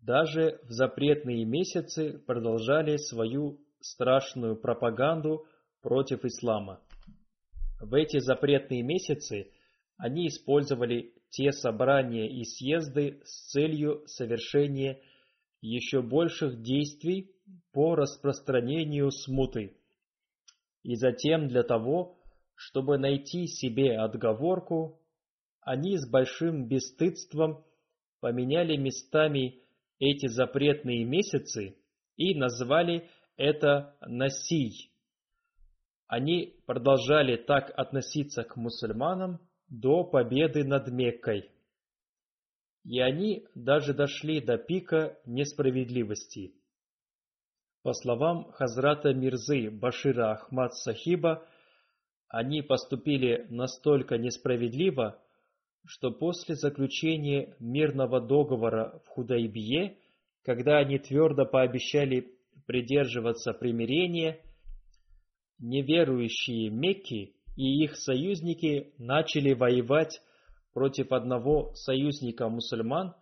даже 0.00 0.60
в 0.64 0.70
запретные 0.70 1.44
месяцы 1.44 2.18
продолжали 2.18 2.96
свою 2.98 3.60
страшную 3.80 4.56
пропаганду 4.56 5.46
против 5.82 6.24
ислама. 6.24 6.80
В 7.80 7.94
эти 7.94 8.18
запретные 8.18 8.82
месяцы 8.82 9.50
они 9.96 10.28
использовали 10.28 11.14
те 11.30 11.52
собрания 11.52 12.28
и 12.28 12.44
съезды 12.44 13.20
с 13.24 13.50
целью 13.50 14.04
совершения 14.06 15.00
еще 15.60 16.00
больших 16.00 16.62
действий 16.62 17.33
по 17.72 17.94
распространению 17.94 19.10
смуты. 19.10 19.76
И 20.82 20.94
затем 20.96 21.48
для 21.48 21.62
того, 21.62 22.18
чтобы 22.54 22.98
найти 22.98 23.46
себе 23.46 23.98
отговорку, 23.98 25.00
они 25.60 25.96
с 25.96 26.08
большим 26.08 26.68
бесстыдством 26.68 27.64
поменяли 28.20 28.76
местами 28.76 29.62
эти 29.98 30.28
запретные 30.28 31.04
месяцы 31.04 31.76
и 32.16 32.34
назвали 32.34 33.08
это 33.36 33.96
Насий. 34.00 34.90
Они 36.06 36.60
продолжали 36.66 37.36
так 37.36 37.72
относиться 37.76 38.44
к 38.44 38.56
мусульманам 38.56 39.40
до 39.68 40.04
победы 40.04 40.64
над 40.64 40.88
Меккой. 40.90 41.50
И 42.84 43.00
они 43.00 43.46
даже 43.54 43.94
дошли 43.94 44.40
до 44.40 44.58
пика 44.58 45.18
несправедливости. 45.24 46.54
По 47.84 47.92
словам 47.92 48.50
Хазрата 48.52 49.12
Мирзы 49.12 49.70
Башира 49.70 50.32
Ахмад 50.32 50.72
Сахиба, 50.74 51.46
они 52.28 52.62
поступили 52.62 53.46
настолько 53.50 54.16
несправедливо, 54.16 55.20
что 55.84 56.10
после 56.10 56.54
заключения 56.54 57.54
мирного 57.60 58.22
договора 58.22 59.02
в 59.04 59.08
Худайбие, 59.08 59.98
когда 60.44 60.78
они 60.78 60.98
твердо 60.98 61.44
пообещали 61.44 62.32
придерживаться 62.66 63.52
примирения, 63.52 64.40
неверующие 65.58 66.70
Мекки 66.70 67.34
и 67.54 67.84
их 67.84 67.96
союзники 67.96 68.94
начали 68.96 69.52
воевать 69.52 70.22
против 70.72 71.12
одного 71.12 71.74
союзника 71.74 72.48
мусульман 72.48 73.14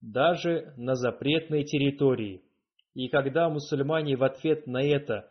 даже 0.00 0.72
на 0.76 0.94
запретной 0.94 1.64
территории. 1.64 2.43
И 2.94 3.08
когда 3.08 3.48
мусульмане 3.48 4.16
в 4.16 4.22
ответ 4.22 4.66
на 4.66 4.82
это 4.82 5.28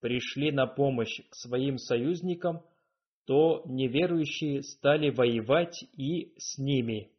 пришли 0.00 0.52
на 0.52 0.66
помощь 0.66 1.20
к 1.28 1.34
своим 1.34 1.76
союзникам, 1.76 2.62
то 3.26 3.62
неверующие 3.66 4.62
стали 4.62 5.10
воевать 5.10 5.84
и 5.92 6.32
с 6.38 6.58
ними. 6.58 7.10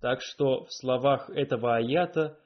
Так 0.00 0.20
что 0.22 0.64
в 0.64 0.72
словах 0.72 1.30
этого 1.30 1.76
аята 1.76 2.38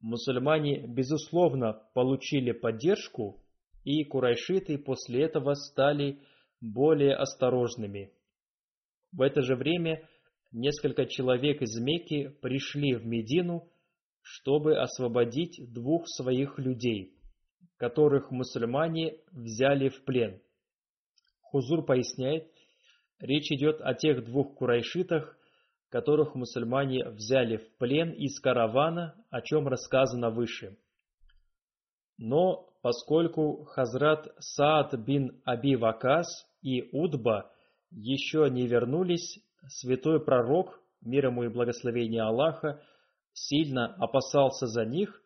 мусульмане 0.00 0.86
безусловно 0.86 1.82
получили 1.94 2.52
поддержку, 2.52 3.42
и 3.84 4.04
курайшиты 4.04 4.78
после 4.78 5.24
этого 5.24 5.54
стали 5.54 6.20
более 6.60 7.14
осторожными. 7.14 8.12
В 9.12 9.22
это 9.22 9.42
же 9.42 9.56
время 9.56 10.08
несколько 10.52 11.06
человек 11.06 11.62
из 11.62 11.80
Мекки 11.80 12.28
пришли 12.42 12.94
в 12.94 13.06
Медину, 13.06 13.68
чтобы 14.32 14.78
освободить 14.78 15.60
двух 15.72 16.04
своих 16.06 16.58
людей, 16.60 17.16
которых 17.78 18.30
мусульмане 18.30 19.16
взяли 19.32 19.88
в 19.88 20.04
плен. 20.04 20.40
Хузур 21.40 21.84
поясняет, 21.84 22.48
речь 23.18 23.50
идет 23.50 23.80
о 23.80 23.94
тех 23.94 24.24
двух 24.24 24.54
курайшитах, 24.54 25.36
которых 25.88 26.36
мусульмане 26.36 27.08
взяли 27.08 27.56
в 27.56 27.76
плен 27.78 28.12
из 28.12 28.38
каравана, 28.38 29.16
о 29.30 29.40
чем 29.40 29.66
рассказано 29.66 30.30
выше. 30.30 30.76
Но 32.16 32.68
поскольку 32.82 33.64
Хазрат 33.64 34.32
Саад 34.38 34.96
бин 34.96 35.42
Аби 35.44 35.74
Вакас 35.74 36.28
и 36.62 36.88
Удба 36.92 37.50
еще 37.90 38.48
не 38.48 38.68
вернулись, 38.68 39.40
святой 39.66 40.24
пророк, 40.24 40.78
мир 41.00 41.26
ему 41.26 41.42
и 41.42 41.48
благословение 41.48 42.22
Аллаха, 42.22 42.80
сильно 43.32 43.94
опасался 43.94 44.66
за 44.66 44.84
них, 44.84 45.22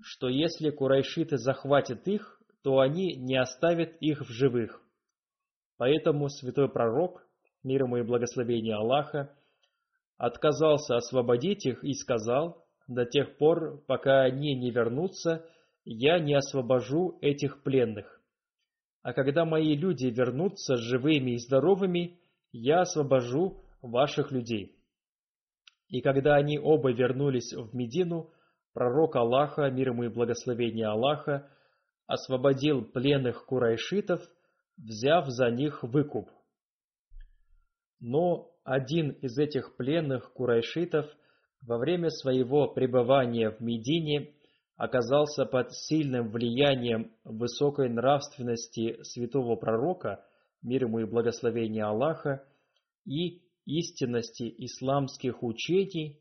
что 0.00 0.28
если 0.28 0.70
курайшиты 0.70 1.38
захватят 1.38 2.06
их, 2.06 2.40
то 2.62 2.80
они 2.80 3.16
не 3.16 3.36
оставят 3.36 3.96
их 4.00 4.22
в 4.22 4.30
живых. 4.30 4.82
Поэтому 5.76 6.28
святой 6.28 6.68
пророк, 6.68 7.26
мир 7.62 7.84
ему 7.84 7.98
и 7.98 8.02
благословение 8.02 8.74
Аллаха, 8.74 9.34
отказался 10.16 10.96
освободить 10.96 11.66
их 11.66 11.84
и 11.84 11.94
сказал, 11.94 12.64
до 12.88 13.04
тех 13.04 13.36
пор, 13.36 13.82
пока 13.86 14.22
они 14.22 14.54
не 14.54 14.70
вернутся, 14.70 15.46
я 15.84 16.18
не 16.18 16.34
освобожу 16.34 17.18
этих 17.20 17.62
пленных. 17.62 18.20
А 19.02 19.12
когда 19.12 19.44
мои 19.44 19.76
люди 19.76 20.06
вернутся 20.06 20.76
живыми 20.76 21.32
и 21.32 21.38
здоровыми, 21.38 22.18
я 22.52 22.80
освобожу 22.80 23.62
ваших 23.80 24.32
людей. 24.32 24.77
И 25.88 26.00
когда 26.00 26.36
они 26.36 26.58
оба 26.58 26.92
вернулись 26.92 27.52
в 27.52 27.74
Медину, 27.74 28.30
пророк 28.74 29.16
Аллаха, 29.16 29.70
мир 29.70 29.88
ему 29.88 30.04
и 30.04 30.08
благословение 30.08 30.86
Аллаха, 30.86 31.50
освободил 32.06 32.84
пленных 32.84 33.44
курайшитов– 33.46 34.22
взяв 34.78 35.28
за 35.28 35.50
них 35.50 35.82
выкуп. 35.82 36.30
Но 38.00 38.52
один 38.64 39.10
из 39.10 39.38
этих 39.38 39.76
пленных 39.76 40.32
курайшитов 40.32 41.06
во 41.62 41.78
время 41.78 42.10
своего 42.10 42.68
пребывания 42.68 43.50
в 43.50 43.60
Медине 43.60 44.34
оказался 44.76 45.44
под 45.44 45.72
сильным 45.72 46.30
влиянием 46.30 47.12
высокой 47.24 47.88
нравственности 47.88 49.02
святого 49.02 49.56
пророка, 49.56 50.24
мир 50.62 50.84
ему 50.84 51.00
и 51.00 51.04
благословение 51.04 51.84
Аллаха, 51.84 52.44
и 53.04 53.42
истинности 53.68 54.52
исламских 54.58 55.42
учений, 55.42 56.18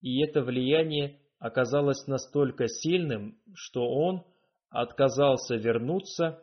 и 0.00 0.22
это 0.22 0.42
влияние 0.42 1.20
оказалось 1.38 2.06
настолько 2.06 2.68
сильным, 2.68 3.38
что 3.54 3.88
он 3.88 4.24
отказался 4.70 5.56
вернуться 5.56 6.42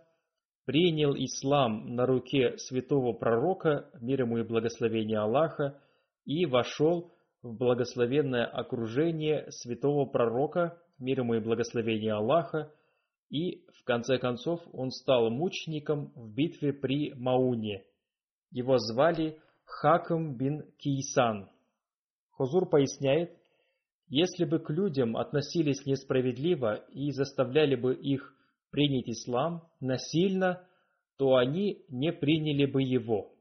принял 0.66 1.14
ислам 1.14 1.96
на 1.96 2.06
руке 2.06 2.58
святого 2.58 3.14
пророка, 3.14 3.90
мир 4.00 4.22
ему 4.22 4.38
и 4.38 4.44
благословение 4.44 5.20
Аллаха, 5.20 5.80
и 6.26 6.46
вошел 6.46 7.14
в 7.42 7.54
благословенное 7.58 8.46
окружение 8.46 9.52
святого 9.52 10.06
пророка, 10.06 10.78
мир 11.00 11.20
ему 11.20 11.36
и 11.36 11.40
благословение 11.40 12.14
Аллаха, 12.14 12.72
и 13.30 13.66
в 13.80 13.84
конце 13.84 14.18
концов 14.18 14.62
он 14.72 14.92
стал 14.92 15.30
мучеником 15.30 16.14
в 16.16 16.34
битве 16.34 16.72
при 16.72 17.14
Мауне. 17.14 17.84
Его 18.52 18.78
звали 18.78 19.40
Хакам 19.66 20.36
бин 20.38 20.64
Кейсан. 20.78 21.50
Хозур 22.32 22.70
поясняет, 22.70 23.38
если 24.08 24.46
бы 24.46 24.60
к 24.60 24.70
людям 24.70 25.18
относились 25.18 25.86
несправедливо 25.86 26.76
и 26.90 27.12
заставляли 27.12 27.76
бы 27.76 27.96
их 27.96 28.34
принять 28.70 29.10
ислам 29.10 29.68
насильно, 29.80 30.68
то 31.18 31.36
они 31.36 31.86
не 31.90 32.12
приняли 32.12 32.66
бы 32.66 32.82
его. 32.82 33.34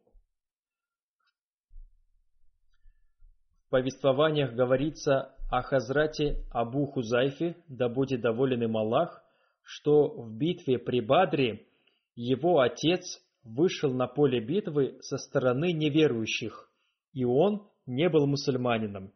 В 3.67 3.71
повествованиях 3.71 4.53
говорится 4.53 5.35
о 5.51 5.63
Хазрате 5.63 6.45
Абу 6.51 6.87
Хузайфе, 6.87 7.57
да 7.69 7.89
будет 7.89 8.21
доволен 8.21 8.63
им 8.63 8.77
Аллах, 8.77 9.23
что 9.63 10.09
в 10.09 10.37
битве 10.37 10.79
при 10.79 11.01
Бадре 11.01 11.67
его 12.15 12.61
отец 12.61 13.21
вышел 13.45 13.93
на 13.93 14.07
поле 14.07 14.41
битвы 14.41 14.99
со 15.01 15.19
стороны 15.19 15.73
неверующих, 15.73 16.71
и 17.13 17.25
он 17.25 17.69
не 17.87 18.09
был 18.09 18.27
мусульманином. 18.27 19.13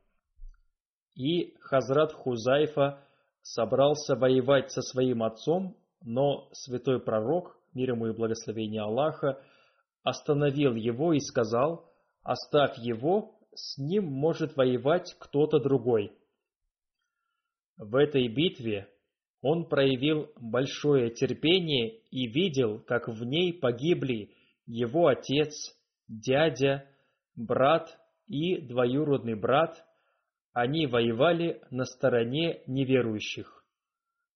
И 1.15 1.57
Хазрат 1.61 2.13
Хузайфа 2.13 3.07
собрался 3.43 4.17
воевать 4.17 4.71
со 4.71 4.83
своим 4.83 5.23
отцом 5.23 5.77
но 6.07 6.49
святой 6.53 7.01
пророк, 7.01 7.59
мир 7.75 7.91
ему 7.91 8.07
и 8.07 8.13
благословение 8.13 8.83
Аллаха, 8.83 9.43
остановил 10.03 10.75
его 10.75 11.13
и 11.13 11.21
сказал, 11.21 11.93
«Оставь 12.23 12.79
его, 12.79 13.39
с 13.55 13.79
ним 13.79 14.07
может 14.07 14.57
воевать 14.57 15.17
кто-то 15.19 15.59
другой». 15.59 16.13
В 17.77 17.97
этой 17.97 18.29
битве 18.29 18.89
он 19.43 19.69
проявил 19.69 20.31
большое 20.41 21.11
терпение 21.11 21.99
и 22.11 22.27
видел, 22.27 22.81
как 22.81 23.09
в 23.09 23.25
ней 23.25 23.53
погибли 23.53 24.31
его 24.67 25.07
отец, 25.09 25.53
дядя, 26.09 26.89
брат 27.35 27.99
и 28.27 28.61
двоюродный 28.61 29.35
брат. 29.35 29.85
Они 30.53 30.87
воевали 30.87 31.61
на 31.71 31.85
стороне 31.85 32.63
неверующих. 32.67 33.65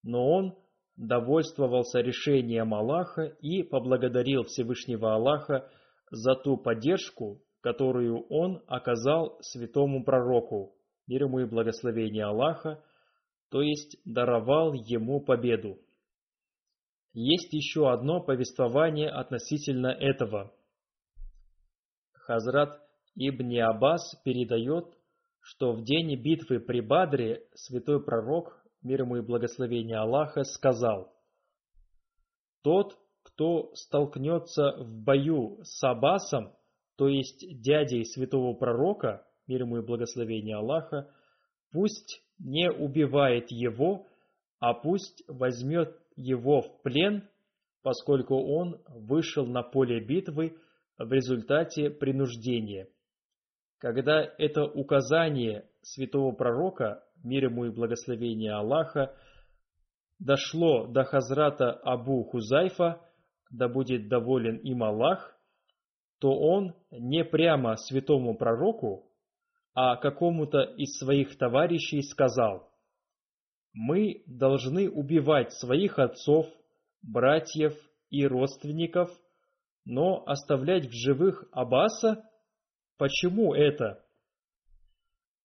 Но 0.03 0.31
он 0.31 0.55
довольствовался 0.97 2.01
решением 2.01 2.75
Аллаха 2.75 3.23
и 3.41 3.63
поблагодарил 3.63 4.45
Всевышнего 4.45 5.15
Аллаха 5.15 5.71
за 6.11 6.35
ту 6.35 6.59
поддержку, 6.59 7.43
которую 7.63 8.27
он 8.29 8.63
оказал 8.67 9.39
святому 9.41 10.05
пророку, 10.05 10.75
мир 11.07 11.25
ему 11.25 11.41
и 11.41 11.47
благословение 11.47 12.25
Аллаха, 12.25 12.83
то 13.51 13.63
есть 13.63 13.97
даровал 14.05 14.73
ему 14.73 15.21
победу. 15.21 15.79
Есть 17.13 17.53
еще 17.53 17.91
одно 17.91 18.23
повествование 18.23 19.11
относительно 19.11 19.89
этого. 19.89 20.55
Хазрат 22.13 22.81
Ибн 23.17 23.61
Аббас 23.63 24.15
передает, 24.25 24.87
что 25.41 25.73
в 25.73 25.83
день 25.83 26.15
битвы 26.23 26.61
при 26.61 26.81
Бадре 26.81 27.45
святой 27.55 28.03
пророк, 28.05 28.65
мир 28.83 29.03
ему 29.03 29.17
и 29.17 29.21
благословение 29.21 29.97
Аллаха, 29.97 30.45
сказал 30.45 31.13
«Тот, 32.63 32.97
кто 33.23 33.75
столкнется 33.75 34.77
в 34.79 35.03
бою 35.03 35.59
с 35.65 35.83
Аббасом, 35.83 36.55
то 36.97 37.09
есть 37.09 37.45
дядей 37.61 38.05
святого 38.05 38.55
пророка, 38.55 39.27
мир 39.49 39.63
ему 39.63 39.79
и 39.79 39.85
благословение 39.85 40.57
Аллаха, 40.57 41.13
пусть 41.73 42.23
не 42.41 42.71
убивает 42.71 43.51
его, 43.51 44.07
а 44.59 44.75
пусть 44.75 45.23
возьмет 45.29 45.97
его 46.17 46.63
в 46.63 46.83
плен, 46.83 47.29
поскольку 47.83 48.37
он 48.37 48.81
вышел 48.89 49.47
на 49.47 49.63
поле 49.63 50.05
битвы 50.05 50.57
в 50.99 51.13
результате 51.13 51.91
принуждения. 51.91 52.89
Когда 53.79 54.23
это 54.39 54.65
указание 54.65 55.65
святого 55.83 56.33
пророка, 56.33 57.03
мир 57.25 57.45
ему 57.45 57.65
и 57.65 57.71
благословение 57.71 58.53
Аллаха, 58.53 59.15
дошло 60.19 60.87
до 60.87 61.05
Хазрата 61.05 61.73
Абу 61.73 62.25
Хузайфа, 62.25 63.01
да 63.51 63.69
будет 63.69 64.09
доволен 64.09 64.57
им 64.59 64.83
Аллах, 64.83 65.35
то 66.19 66.31
он 66.39 66.75
не 66.91 67.25
прямо 67.25 67.77
святому 67.77 68.37
пророку, 68.37 69.10
а 69.75 69.97
какому-то 69.97 70.63
из 70.63 70.99
своих 70.99 71.37
товарищей 71.39 72.03
сказал, 72.03 72.71
«Мы 73.73 74.25
должны 74.27 74.91
убивать 74.91 75.53
своих 75.53 75.99
отцов, 75.99 76.47
братьев 77.03 77.75
и 78.11 78.27
родственников, 78.27 79.11
но 79.85 80.25
оставлять 80.27 80.87
в 80.87 80.93
живых 80.93 81.45
Аббаса? 81.53 82.25
Почему 82.97 83.55
это?» 83.55 84.05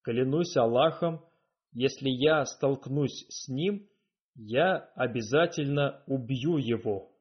Клянусь 0.02 0.56
Аллахом, 0.58 1.24
если 1.72 2.10
я 2.10 2.46
столкнусь 2.46 3.26
с 3.30 3.48
ним, 3.48 3.88
я 4.36 4.78
обязательно 4.96 6.04
убью 6.08 6.58
его. 6.58 7.12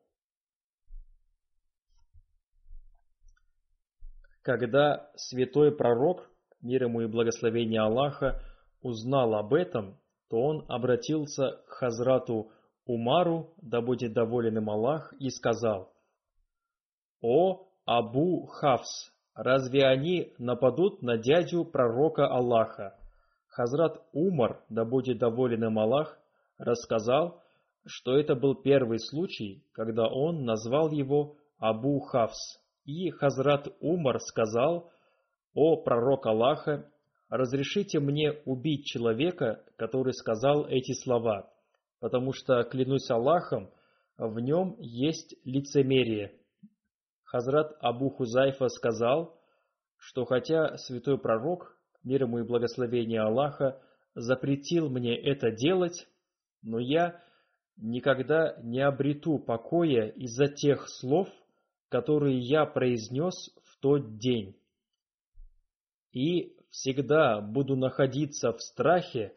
Когда 4.43 5.11
святой 5.17 5.75
пророк, 5.75 6.29
мир 6.65 6.85
ему 6.85 7.03
и 7.03 7.07
благословение 7.07 7.81
Аллаха, 7.81 8.41
узнал 8.83 9.35
об 9.35 9.55
этом, 9.55 9.99
то 10.29 10.41
он 10.41 10.65
обратился 10.69 11.63
к 11.69 11.75
Хазрату 11.75 12.51
Умару, 12.87 13.55
да 13.63 13.81
будет 13.81 14.13
доволен 14.13 14.59
им 14.59 14.69
Аллах, 14.69 15.15
и 15.21 15.31
сказал, 15.31 15.93
«О 17.23 17.69
Абу 17.87 18.47
Хавс, 18.47 19.13
разве 19.35 19.87
они 19.87 20.33
нападут 20.39 21.03
на 21.03 21.17
дядю 21.17 21.65
пророка 21.65 22.27
Аллаха?» 22.27 22.99
Хазрат 23.55 24.03
Умар, 24.13 24.65
да 24.69 24.85
будет 24.85 25.19
доволен 25.19 25.65
им 25.65 25.79
Аллах, 25.79 26.19
рассказал, 26.59 27.41
что 27.87 28.19
это 28.19 28.35
был 28.35 28.57
первый 28.57 28.99
случай, 28.99 29.65
когда 29.73 30.09
он 30.09 30.45
назвал 30.45 30.91
его 30.91 31.37
Абу 31.59 32.01
Хавс. 32.01 32.59
И 32.85 33.11
Хазрат 33.11 33.69
Умар 33.81 34.19
сказал, 34.19 34.91
«О 35.55 35.77
пророк 35.77 36.27
Аллаха, 36.27 36.91
разрешите 37.29 38.01
мне 38.01 38.33
убить 38.45 38.87
человека, 38.87 39.65
который 39.77 40.13
сказал 40.13 40.67
эти 40.67 40.93
слова, 40.93 41.51
потому 42.01 42.33
что, 42.33 42.63
клянусь 42.65 43.11
Аллахом, 43.11 43.71
в 44.19 44.39
нем 44.41 44.77
есть 44.79 45.37
лицемерие». 45.45 46.35
Хазрат 47.23 47.77
Абу 47.81 48.11
Хузайфа 48.11 48.69
сказал, 48.69 49.41
что 49.97 50.25
хотя 50.25 50.77
святой 50.77 51.19
пророк, 51.19 51.77
мир 52.03 52.25
ему 52.25 52.41
и 52.41 52.47
благословение 52.47 53.21
Аллаха, 53.21 53.81
запретил 54.15 54.89
мне 54.89 55.17
это 55.17 55.51
делать, 55.51 56.07
но 56.63 56.79
я 56.79 57.21
никогда 57.77 58.57
не 58.63 58.81
обрету 58.81 59.39
покоя 59.39 60.09
из-за 60.09 60.47
тех 60.47 60.89
слов, 60.89 61.29
которые 61.89 62.39
я 62.39 62.67
произнес 62.67 63.51
в 63.65 63.81
тот 63.81 64.19
день. 64.19 64.57
И 66.15 66.57
всегда 66.71 67.41
буду 67.41 67.77
находиться 67.77 68.53
в 68.53 68.63
страхе, 68.63 69.35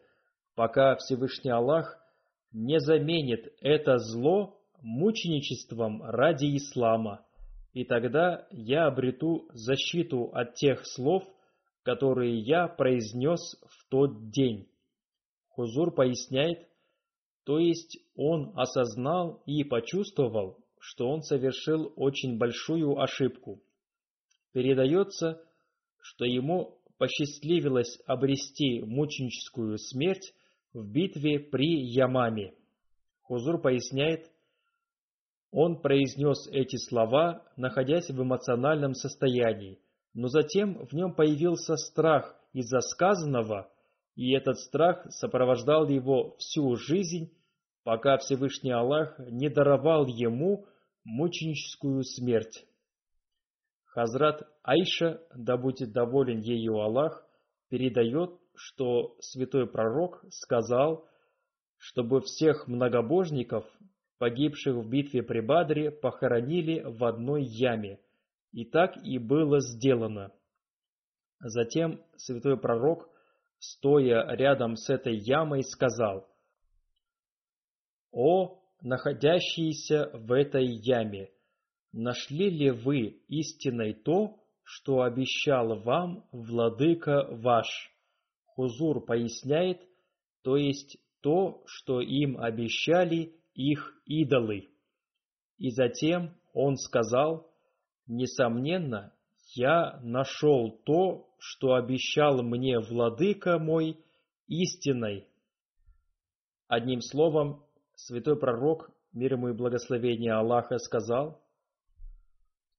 пока 0.54 0.94
Всевышний 0.96 1.50
Аллах 1.50 1.98
не 2.52 2.78
заменит 2.78 3.52
это 3.60 3.98
зло 3.98 4.60
мученичеством 4.80 6.02
ради 6.02 6.56
ислама, 6.56 7.26
и 7.72 7.84
тогда 7.84 8.46
я 8.52 8.86
обрету 8.86 9.48
защиту 9.52 10.30
от 10.32 10.54
тех 10.54 10.86
слов, 10.86 11.24
которые 11.82 12.38
я 12.38 12.68
произнес 12.68 13.60
в 13.66 13.88
тот 13.90 14.30
день. 14.30 14.68
Хузур 15.48 15.92
поясняет, 15.92 16.68
то 17.44 17.58
есть 17.58 17.98
он 18.14 18.52
осознал 18.54 19.42
и 19.46 19.64
почувствовал, 19.64 20.58
что 20.78 21.08
он 21.08 21.22
совершил 21.22 21.92
очень 21.96 22.38
большую 22.38 23.00
ошибку. 23.00 23.60
Передается, 24.52 25.42
что 26.00 26.24
ему 26.24 26.78
посчастливилось 26.98 27.98
обрести 28.06 28.80
мученическую 28.82 29.78
смерть 29.78 30.34
в 30.72 30.86
битве 30.86 31.38
при 31.38 31.80
Ямаме. 31.82 32.54
Хузур 33.22 33.60
поясняет, 33.60 34.30
он 35.50 35.80
произнес 35.80 36.46
эти 36.52 36.76
слова, 36.76 37.44
находясь 37.56 38.10
в 38.10 38.22
эмоциональном 38.22 38.94
состоянии, 38.94 39.78
но 40.14 40.28
затем 40.28 40.86
в 40.86 40.92
нем 40.92 41.14
появился 41.14 41.76
страх 41.76 42.34
из-за 42.52 42.80
сказанного, 42.80 43.70
и 44.14 44.32
этот 44.32 44.58
страх 44.58 45.06
сопровождал 45.10 45.88
его 45.88 46.36
всю 46.38 46.76
жизнь 46.76 47.32
пока 47.88 48.18
Всевышний 48.18 48.70
Аллах 48.70 49.18
не 49.18 49.48
даровал 49.48 50.06
ему 50.06 50.66
мученическую 51.04 52.04
смерть. 52.04 52.66
Хазрат 53.88 54.42
Айша, 54.62 55.20
да 55.34 55.56
будет 55.56 55.92
доволен 55.92 56.40
ею 56.40 56.78
Аллах, 56.78 57.26
передает, 57.68 58.30
что 58.54 59.16
святой 59.20 59.66
пророк 59.66 60.24
сказал, 60.30 61.06
чтобы 61.76 62.20
всех 62.20 62.66
многобожников, 62.66 63.64
погибших 64.18 64.74
в 64.74 64.88
битве 64.88 65.22
при 65.22 65.40
Бадре, 65.40 65.90
похоронили 65.90 66.82
в 66.84 67.04
одной 67.04 67.44
яме. 67.44 68.00
И 68.52 68.64
так 68.64 68.96
и 69.04 69.18
было 69.18 69.60
сделано. 69.60 70.32
Затем 71.40 72.02
святой 72.16 72.58
пророк, 72.58 73.08
стоя 73.58 74.26
рядом 74.34 74.76
с 74.76 74.88
этой 74.90 75.16
ямой, 75.16 75.62
сказал– 75.62 76.26
о, 78.10 78.58
находящиеся 78.80 80.10
в 80.14 80.32
этой 80.32 80.66
яме! 80.66 81.30
Нашли 81.92 82.50
ли 82.50 82.70
вы 82.70 83.22
истиной 83.28 83.94
то, 83.94 84.38
что 84.62 85.02
обещал 85.02 85.80
вам 85.80 86.26
владыка 86.32 87.26
ваш? 87.30 87.66
Хузур 88.44 89.04
поясняет, 89.04 89.80
то 90.42 90.56
есть 90.56 90.98
то, 91.20 91.62
что 91.66 92.00
им 92.00 92.38
обещали 92.38 93.34
их 93.54 93.94
идолы. 94.04 94.68
И 95.56 95.70
затем 95.70 96.34
он 96.52 96.76
сказал, 96.76 97.50
несомненно, 98.06 99.12
я 99.54 99.98
нашел 100.02 100.70
то, 100.84 101.28
что 101.38 101.74
обещал 101.74 102.42
мне 102.42 102.78
владыка 102.78 103.58
мой 103.58 103.98
истиной. 104.46 105.26
Одним 106.66 107.00
словом, 107.00 107.64
святой 107.94 108.38
пророк, 108.38 108.90
мир 109.12 109.34
ему 109.34 109.48
и 109.48 109.56
благословение 109.56 110.34
Аллаха, 110.34 110.78
сказал, 110.78 111.40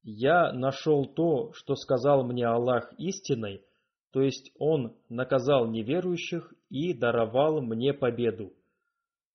«Я 0.04 0.54
нашел 0.54 1.06
то, 1.06 1.52
что 1.54 1.76
сказал 1.76 2.24
мне 2.24 2.46
Аллах 2.46 2.94
истиной, 2.98 3.64
то 4.12 4.22
есть 4.22 4.52
Он 4.58 4.96
наказал 5.10 5.68
неверующих 5.68 6.54
и 6.70 6.94
даровал 6.94 7.62
мне 7.62 7.94
победу». 7.94 8.54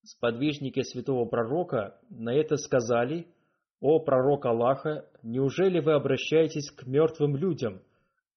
Сподвижники 0.03 0.83
святого 0.83 1.25
пророка 1.25 1.99
на 2.11 2.35
это 2.35 2.57
сказали, 2.57 3.27
«О 3.81 3.99
пророк 4.01 4.47
Аллаха, 4.47 5.07
неужели 5.23 5.81
вы 5.81 5.93
обращаетесь 5.93 6.71
к 6.71 6.87
мертвым 6.87 7.37
людям?» 7.37 7.83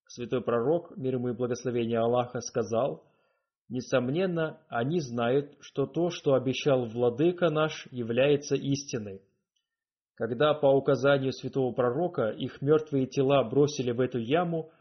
Святой 0.07 0.41
пророк, 0.41 0.95
мир 0.95 1.15
ему 1.15 1.29
и 1.29 1.33
благословение 1.33 1.99
Аллаха, 1.99 2.39
сказал, 2.39 3.03
Несомненно, 3.69 4.61
они 4.69 5.01
знают, 5.01 5.57
что 5.59 5.85
то, 5.85 6.09
что 6.09 6.35
обещал 6.35 6.85
Владыка 6.85 7.49
наш, 7.49 7.85
является 7.91 8.55
истиной. 8.55 9.21
Когда 10.17 10.55
по 10.55 10.65
указанию 10.65 11.31
святого 11.31 11.71
пророка 11.71 12.29
их 12.29 12.59
мертвые 12.63 13.05
тела 13.05 13.43
бросили 13.43 13.91
в 13.91 14.01
эту 14.01 14.17
яму, 14.17 14.71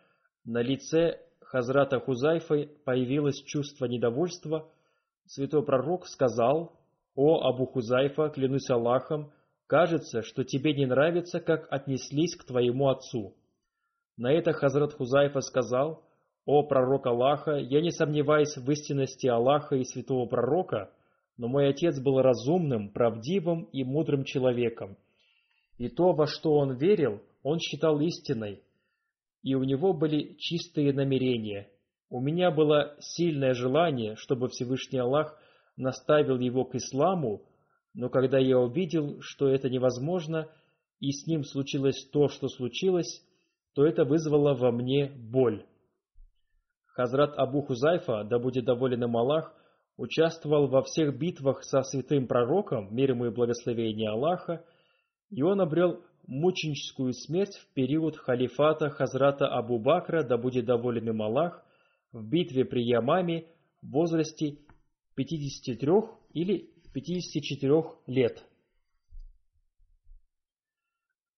на 0.46 0.62
лице 0.62 1.20
Хазрата 1.42 2.00
Хузайфы 2.00 2.70
появилось 2.86 3.42
чувство 3.42 3.84
недовольства, 3.84 4.66
святой 5.26 5.62
пророк 5.62 6.06
сказал, 6.06 6.72
«О 7.14 7.46
Абу 7.46 7.66
Хузайфа, 7.66 8.30
клянусь 8.30 8.70
Аллахом, 8.70 9.30
кажется, 9.66 10.22
что 10.22 10.42
тебе 10.42 10.72
не 10.72 10.86
нравится, 10.86 11.40
как 11.40 11.66
отнеслись 11.70 12.34
к 12.34 12.46
твоему 12.46 12.88
отцу». 12.88 13.34
На 14.16 14.32
это 14.32 14.54
Хазрат 14.54 14.94
Хузайфа 14.94 15.40
сказал, 15.42 16.02
«О 16.46 16.62
пророк 16.62 17.06
Аллаха, 17.06 17.56
я 17.56 17.82
не 17.82 17.90
сомневаюсь 17.90 18.56
в 18.56 18.70
истинности 18.70 19.26
Аллаха 19.26 19.76
и 19.76 19.84
святого 19.84 20.26
пророка, 20.26 20.90
но 21.36 21.46
мой 21.46 21.68
отец 21.68 22.00
был 22.00 22.22
разумным, 22.22 22.88
правдивым 22.90 23.64
и 23.64 23.84
мудрым 23.84 24.24
человеком. 24.24 24.96
И 25.78 25.88
то, 25.88 26.12
во 26.12 26.26
что 26.26 26.54
он 26.54 26.76
верил, 26.76 27.20
он 27.42 27.58
считал 27.58 28.00
истиной, 28.00 28.62
и 29.42 29.54
у 29.54 29.62
него 29.62 29.92
были 29.92 30.34
чистые 30.38 30.92
намерения. 30.92 31.68
У 32.08 32.20
меня 32.20 32.50
было 32.50 32.96
сильное 33.00 33.52
желание, 33.52 34.16
чтобы 34.16 34.48
Всевышний 34.48 34.98
Аллах 34.98 35.38
наставил 35.76 36.38
его 36.38 36.64
к 36.64 36.74
исламу, 36.74 37.42
но 37.94 38.08
когда 38.08 38.38
я 38.38 38.58
увидел, 38.58 39.20
что 39.20 39.48
это 39.48 39.68
невозможно, 39.68 40.48
и 41.00 41.12
с 41.12 41.26
ним 41.26 41.44
случилось 41.44 42.08
то, 42.12 42.28
что 42.28 42.48
случилось, 42.48 43.22
то 43.74 43.84
это 43.84 44.04
вызвало 44.04 44.54
во 44.54 44.72
мне 44.72 45.12
боль. 45.14 45.64
Хазрат 46.86 47.36
Абу 47.36 47.62
Хузайфа, 47.62 48.24
да 48.24 48.38
будет 48.38 48.64
доволен 48.64 49.04
им 49.04 49.16
Аллах, 49.16 49.54
участвовал 49.98 50.66
во 50.68 50.82
всех 50.82 51.18
битвах 51.18 51.62
со 51.62 51.82
святым 51.82 52.26
пророком, 52.26 52.94
мир 52.94 53.10
ему 53.10 53.26
и 53.26 53.30
благословение 53.30 54.10
Аллаха, 54.10 54.64
и 55.30 55.42
он 55.42 55.60
обрел 55.60 56.02
мученическую 56.26 57.12
смерть 57.12 57.56
в 57.56 57.72
период 57.74 58.16
халифата 58.16 58.90
Хазрата 58.90 59.46
Абу 59.46 59.78
Бакра, 59.78 60.22
да 60.22 60.36
будет 60.36 60.64
доволен 60.66 61.08
им 61.08 61.22
Аллах, 61.22 61.64
в 62.12 62.28
битве 62.28 62.64
при 62.64 62.82
Ямаме 62.82 63.46
в 63.82 63.90
возрасте 63.90 64.58
53 65.14 65.90
или 66.32 66.70
54 66.92 67.82
лет. 68.06 68.44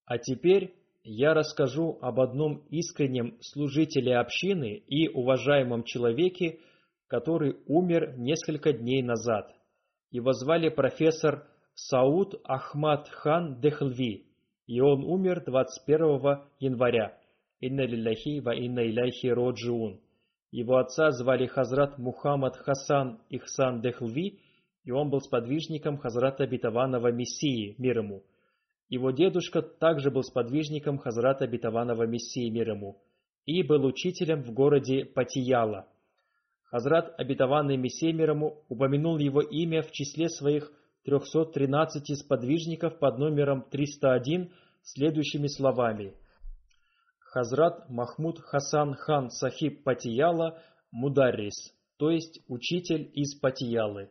А 0.05 0.18
теперь 0.18 0.74
я 1.03 1.34
расскажу 1.34 1.99
об 2.01 2.20
одном 2.20 2.64
искреннем 2.70 3.39
служителе 3.41 4.16
общины 4.16 4.82
и 4.86 5.09
уважаемом 5.09 5.84
человеке, 5.84 6.61
который 7.07 7.57
умер 7.66 8.14
несколько 8.18 8.72
дней 8.72 9.03
назад. 9.03 9.55
Его 10.11 10.32
звали 10.32 10.68
профессор 10.68 11.47
Сауд 11.87 12.31
Ахмад 12.45 13.09
хан 13.09 13.61
Дехлви 13.61 14.29
и 14.66 14.81
он 14.81 15.05
умер 15.05 15.45
21 15.47 16.41
января. 16.59 17.16
Инна 17.61 17.87
лилляхи 17.87 18.41
ва 18.41 18.53
инна 18.55 18.83
иляхи 18.91 19.29
роджиун. 19.29 20.01
Его 20.51 20.76
отца 20.79 21.12
звали 21.12 21.47
Хазрат 21.47 21.97
Мухаммад 21.99 22.57
Хасан 22.57 23.20
Ихсан 23.31 23.81
Дехлви, 23.81 24.41
и 24.85 24.91
он 24.91 25.09
был 25.09 25.20
сподвижником 25.20 25.99
Хазрата 25.99 26.47
Битаванова 26.49 27.12
Мессии, 27.12 27.76
мир 27.79 27.99
ему. 27.99 28.24
Его 28.89 29.12
дедушка 29.12 29.62
также 29.62 30.11
был 30.11 30.24
сподвижником 30.24 30.99
Хазрата 30.99 31.47
Битаванова 31.47 32.07
Мессии, 32.07 32.51
мир 32.51 32.70
ему, 32.70 33.01
и 33.47 33.62
был 33.62 33.85
учителем 33.85 34.43
в 34.43 34.53
городе 34.53 35.05
Патияла. 35.05 35.87
Хазрат 36.64 37.14
Обетованный 37.18 37.76
Мессия 37.76 38.12
мир 38.12 38.31
ему 38.31 38.64
упомянул 38.68 39.16
его 39.18 39.41
имя 39.41 39.83
в 39.83 39.93
числе 39.93 40.29
своих 40.29 40.72
313 41.09 42.18
сподвижников 42.18 42.98
под 42.98 43.18
номером 43.18 43.62
301 43.70 44.52
следующими 44.82 45.46
словами. 45.46 46.12
Хазрат 47.18 47.88
Махмуд 47.88 48.40
Хасан 48.40 48.94
хан 48.94 49.30
Сахиб 49.30 49.84
Патияла 49.84 50.62
Мударрис, 50.90 51.72
то 51.96 52.11
есть 52.11 52.40
учитель 52.46 53.11
из 53.14 53.34
Патиялы. 53.36 54.11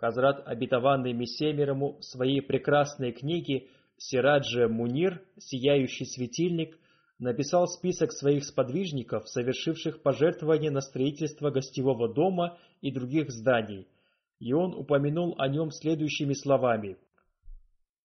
Хазрат 0.00 0.42
обетованный 0.44 1.12
Мессемерому 1.12 1.98
в 1.98 2.04
своей 2.04 2.42
прекрасной 2.42 3.12
книге 3.12 3.68
Сираджа 3.96 4.66
Мунир 4.66 5.22
«Сияющий 5.38 6.06
светильник» 6.06 6.76
написал 7.20 7.68
список 7.68 8.12
своих 8.12 8.44
сподвижников, 8.44 9.28
совершивших 9.28 10.02
пожертвования 10.02 10.72
на 10.72 10.80
строительство 10.80 11.50
гостевого 11.50 12.12
дома 12.12 12.58
и 12.80 12.90
других 12.90 13.30
зданий– 13.30 13.86
и 14.38 14.52
он 14.52 14.74
упомянул 14.74 15.34
о 15.38 15.48
нем 15.48 15.70
следующими 15.70 16.34
словами. 16.34 16.96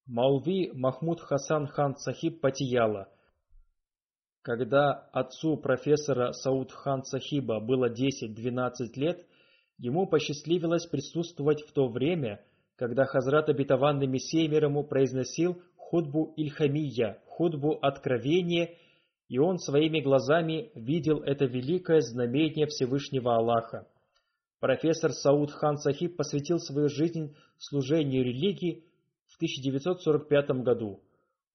Маулви 0.07 0.71
Махмуд 0.73 1.21
Хасан 1.21 1.67
хан 1.67 1.95
Сахиб 1.97 2.41
Патияла. 2.41 3.09
Когда 4.41 4.91
отцу 5.13 5.57
профессора 5.57 6.31
Сауд 6.31 6.71
хан 6.71 7.03
Сахиба 7.03 7.59
было 7.59 7.89
10-12 7.89 8.71
лет, 8.95 9.25
ему 9.77 10.07
посчастливилось 10.07 10.87
присутствовать 10.87 11.61
в 11.61 11.71
то 11.73 11.87
время, 11.87 12.43
когда 12.75 13.05
Хазрат 13.05 13.49
обетованный 13.49 14.07
Мессия 14.07 14.49
мир 14.49 14.65
ему 14.65 14.83
произносил 14.83 15.61
худбу 15.77 16.33
Ильхамия, 16.37 17.21
худбу 17.27 17.77
откровения, 17.81 18.71
и 19.27 19.37
он 19.37 19.59
своими 19.59 19.99
глазами 19.99 20.71
видел 20.73 21.21
это 21.21 21.45
великое 21.45 22.01
знамение 22.01 22.65
Всевышнего 22.65 23.35
Аллаха. 23.35 23.87
Профессор 24.61 25.11
Сауд 25.11 25.49
Хан 25.49 25.77
Сахиб 25.77 26.15
посвятил 26.15 26.59
свою 26.59 26.87
жизнь 26.87 27.35
служению 27.57 28.23
религии 28.23 28.85
в 29.25 29.37
1945 29.37 30.61
году. 30.61 31.01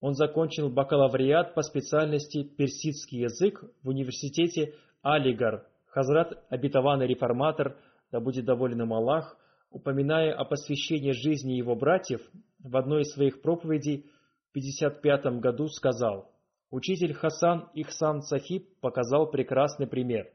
Он 0.01 0.13
закончил 0.13 0.69
бакалавриат 0.69 1.55
по 1.55 1.61
специальности 1.61 2.43
персидский 2.43 3.21
язык 3.21 3.63
в 3.81 3.87
университете 3.87 4.73
Алигар. 5.03 5.65
Хазрат, 5.85 6.43
обетованный 6.49 7.07
реформатор, 7.07 7.77
да 8.11 8.19
будет 8.19 8.43
доволен 8.43 8.81
им 8.81 8.93
Аллах, 8.93 9.37
упоминая 9.71 10.33
о 10.33 10.43
посвящении 10.43 11.11
жизни 11.11 11.53
его 11.53 11.77
братьев, 11.77 12.19
в 12.59 12.75
одной 12.75 13.03
из 13.03 13.13
своих 13.13 13.41
проповедей 13.41 14.05
в 14.47 14.49
1955 14.49 15.39
году 15.39 15.69
сказал, 15.69 16.29
«Учитель 16.71 17.13
Хасан 17.13 17.69
Ихсан 17.73 18.21
Сахиб 18.21 18.67
показал 18.81 19.31
прекрасный 19.31 19.87
пример. 19.87 20.27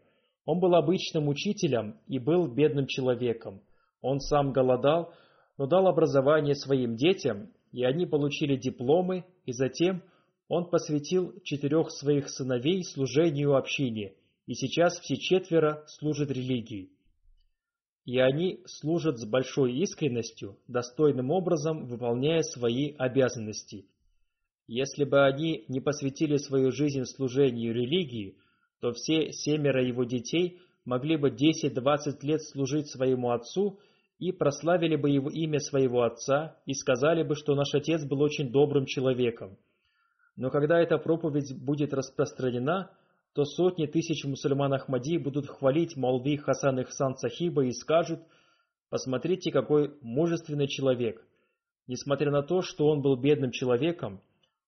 Он 0.44 0.58
был 0.58 0.74
обычным 0.74 1.28
учителем 1.28 2.00
и 2.06 2.18
был 2.18 2.48
бедным 2.48 2.86
человеком. 2.86 3.62
Он 4.00 4.18
сам 4.18 4.52
голодал, 4.52 5.12
но 5.56 5.66
дал 5.66 5.86
образование 5.86 6.54
своим 6.54 6.96
детям, 6.96 7.52
и 7.70 7.84
они 7.84 8.06
получили 8.06 8.56
дипломы, 8.56 9.24
и 9.44 9.52
затем 9.52 10.02
он 10.48 10.68
посвятил 10.68 11.32
четырех 11.44 11.90
своих 11.90 12.28
сыновей 12.28 12.82
служению 12.84 13.56
общине, 13.56 14.14
и 14.46 14.54
сейчас 14.54 14.98
все 14.98 15.16
четверо 15.16 15.84
служат 15.86 16.30
религии. 16.30 16.90
И 18.04 18.18
они 18.18 18.60
служат 18.66 19.18
с 19.18 19.24
большой 19.24 19.74
искренностью, 19.78 20.58
достойным 20.66 21.30
образом 21.30 21.86
выполняя 21.86 22.42
свои 22.42 22.94
обязанности. 22.98 23.86
Если 24.66 25.04
бы 25.04 25.24
они 25.24 25.64
не 25.68 25.80
посвятили 25.80 26.36
свою 26.36 26.72
жизнь 26.72 27.04
служению 27.04 27.72
религии, 27.72 28.36
то 28.82 28.92
все 28.92 29.30
семеро 29.30 29.80
его 29.80 30.02
детей 30.02 30.60
могли 30.84 31.16
бы 31.16 31.30
10-20 31.30 32.18
лет 32.22 32.42
служить 32.42 32.90
своему 32.90 33.30
отцу 33.30 33.78
и 34.18 34.32
прославили 34.32 34.96
бы 34.96 35.08
его 35.08 35.30
имя 35.30 35.60
своего 35.60 36.02
отца 36.02 36.56
и 36.66 36.74
сказали 36.74 37.22
бы, 37.22 37.36
что 37.36 37.54
наш 37.54 37.72
отец 37.74 38.04
был 38.04 38.20
очень 38.20 38.50
добрым 38.50 38.86
человеком. 38.86 39.56
Но 40.34 40.50
когда 40.50 40.80
эта 40.80 40.98
проповедь 40.98 41.56
будет 41.64 41.94
распространена, 41.94 42.90
то 43.34 43.44
сотни 43.44 43.86
тысяч 43.86 44.24
мусульман 44.24 44.74
Ахмади 44.74 45.16
будут 45.16 45.46
хвалить 45.46 45.96
Малви 45.96 46.36
Хасан 46.36 46.80
Ихсан 46.80 47.14
Сахиба 47.14 47.64
и 47.64 47.70
скажут, 47.70 48.18
посмотрите, 48.90 49.52
какой 49.52 49.94
мужественный 50.00 50.66
человек. 50.66 51.24
Несмотря 51.86 52.32
на 52.32 52.42
то, 52.42 52.62
что 52.62 52.88
он 52.88 53.00
был 53.00 53.14
бедным 53.14 53.52
человеком, 53.52 54.20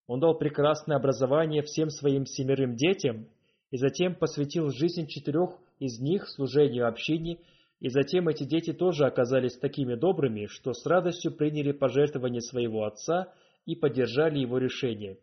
он 0.06 0.20
дал 0.20 0.38
прекрасное 0.38 0.98
образование 0.98 1.62
всем 1.62 1.90
своим 1.90 2.26
семерым 2.26 2.76
детям 2.76 3.26
и 3.74 3.76
затем 3.76 4.14
посвятил 4.14 4.70
жизнь 4.70 5.08
четырех 5.08 5.50
из 5.80 5.98
них 5.98 6.28
служению 6.28 6.86
общине, 6.86 7.40
и 7.80 7.88
затем 7.88 8.28
эти 8.28 8.44
дети 8.44 8.72
тоже 8.72 9.04
оказались 9.04 9.58
такими 9.58 9.96
добрыми, 9.96 10.46
что 10.46 10.72
с 10.72 10.86
радостью 10.86 11.32
приняли 11.32 11.72
пожертвование 11.72 12.40
своего 12.40 12.84
отца 12.84 13.32
и 13.66 13.74
поддержали 13.74 14.38
его 14.38 14.58
решение. 14.58 15.18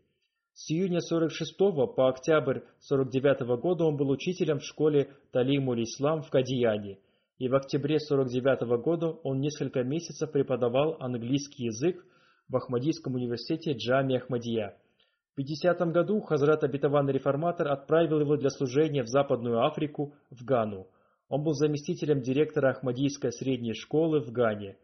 С 0.51 0.69
июня 0.69 0.99
46 0.99 1.57
по 1.95 2.09
октябрь 2.09 2.59
49 2.81 3.57
года 3.61 3.85
он 3.85 3.95
был 3.95 4.09
учителем 4.09 4.59
в 4.59 4.65
школе 4.65 5.11
Талимуль-Ислам 5.31 6.21
в 6.21 6.29
Кадияне, 6.29 6.99
и 7.37 7.47
в 7.47 7.55
октябре 7.55 7.99
49 7.99 8.83
года 8.83 9.11
он 9.23 9.39
несколько 9.39 9.81
месяцев 9.85 10.29
преподавал 10.29 10.97
английский 10.99 11.67
язык 11.67 12.05
в 12.49 12.57
Ахмадийском 12.57 13.15
университете 13.15 13.71
Джами 13.77 14.17
Ахмадия. 14.17 14.75
В 15.41 15.43
50 15.43 15.91
году 15.91 16.21
Хазрат 16.21 16.63
Обетованный 16.63 17.13
Реформатор 17.13 17.69
отправил 17.69 18.19
его 18.19 18.37
для 18.37 18.51
служения 18.51 19.01
в 19.01 19.07
Западную 19.07 19.65
Африку, 19.65 20.13
в 20.29 20.45
Гану. 20.45 20.85
Он 21.29 21.43
был 21.43 21.53
заместителем 21.53 22.21
директора 22.21 22.69
Ахмадийской 22.69 23.31
средней 23.31 23.73
школы 23.73 24.19
в 24.19 24.31
Гане. 24.31 24.77